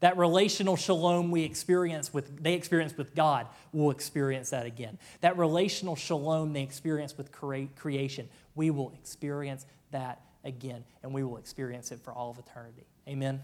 [0.00, 4.98] That relational shalom we experience with, they experienced with God, we'll experience that again.
[5.22, 11.22] That relational shalom they experienced with crea- creation, we will experience that again, and we
[11.24, 12.86] will experience it for all of eternity.
[13.08, 13.40] Amen?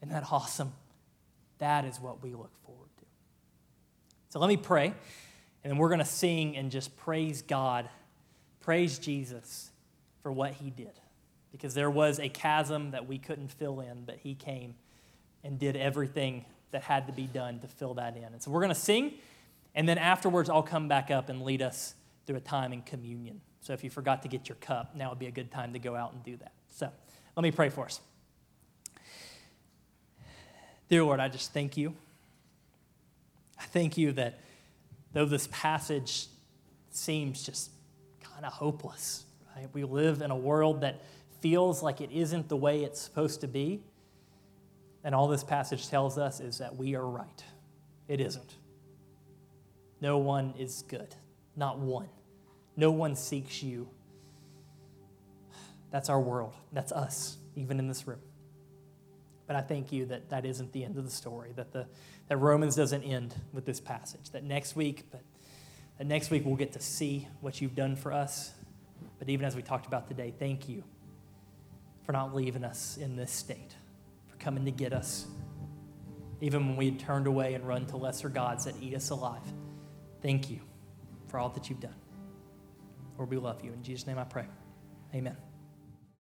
[0.00, 0.72] Isn't that awesome?
[1.58, 3.04] That is what we look forward to.
[4.28, 7.88] So let me pray, and then we're going to sing and just praise God,
[8.60, 9.70] praise Jesus
[10.22, 10.92] for what he did.
[11.52, 14.74] Because there was a chasm that we couldn't fill in, but he came
[15.44, 18.24] and did everything that had to be done to fill that in.
[18.24, 19.14] And so we're going to sing,
[19.74, 21.94] and then afterwards, I'll come back up and lead us
[22.26, 23.40] through a time in communion.
[23.64, 25.78] So if you forgot to get your cup, now would be a good time to
[25.78, 26.52] go out and do that.
[26.68, 26.90] So
[27.34, 27.98] let me pray for us.
[30.90, 31.94] Dear Lord, I just thank you.
[33.58, 34.38] I thank you that
[35.14, 36.26] though this passage
[36.90, 37.70] seems just
[38.20, 39.24] kind of hopeless,
[39.56, 39.66] right?
[39.72, 41.00] We live in a world that
[41.40, 43.82] feels like it isn't the way it's supposed to be.
[45.04, 47.44] And all this passage tells us is that we are right.
[48.08, 48.56] It isn't.
[50.02, 51.14] No one is good,
[51.56, 52.10] not one.
[52.76, 53.88] No one seeks you.
[55.90, 56.54] That's our world.
[56.72, 58.20] That's us, even in this room.
[59.46, 61.86] But I thank you that that isn't the end of the story, that, the,
[62.28, 65.20] that Romans doesn't end with this passage, that next week, but
[65.98, 68.52] that next week we'll get to see what you've done for us.
[69.18, 70.82] But even as we talked about today, thank you
[72.04, 73.74] for not leaving us in this state
[74.26, 75.26] for coming to get us,
[76.40, 79.42] even when we had turned away and run to lesser gods that eat us alive.
[80.22, 80.60] Thank you
[81.28, 81.94] for all that you've done.
[83.18, 83.72] Lord, we love you.
[83.72, 84.46] In Jesus' name I pray.
[85.14, 85.36] Amen.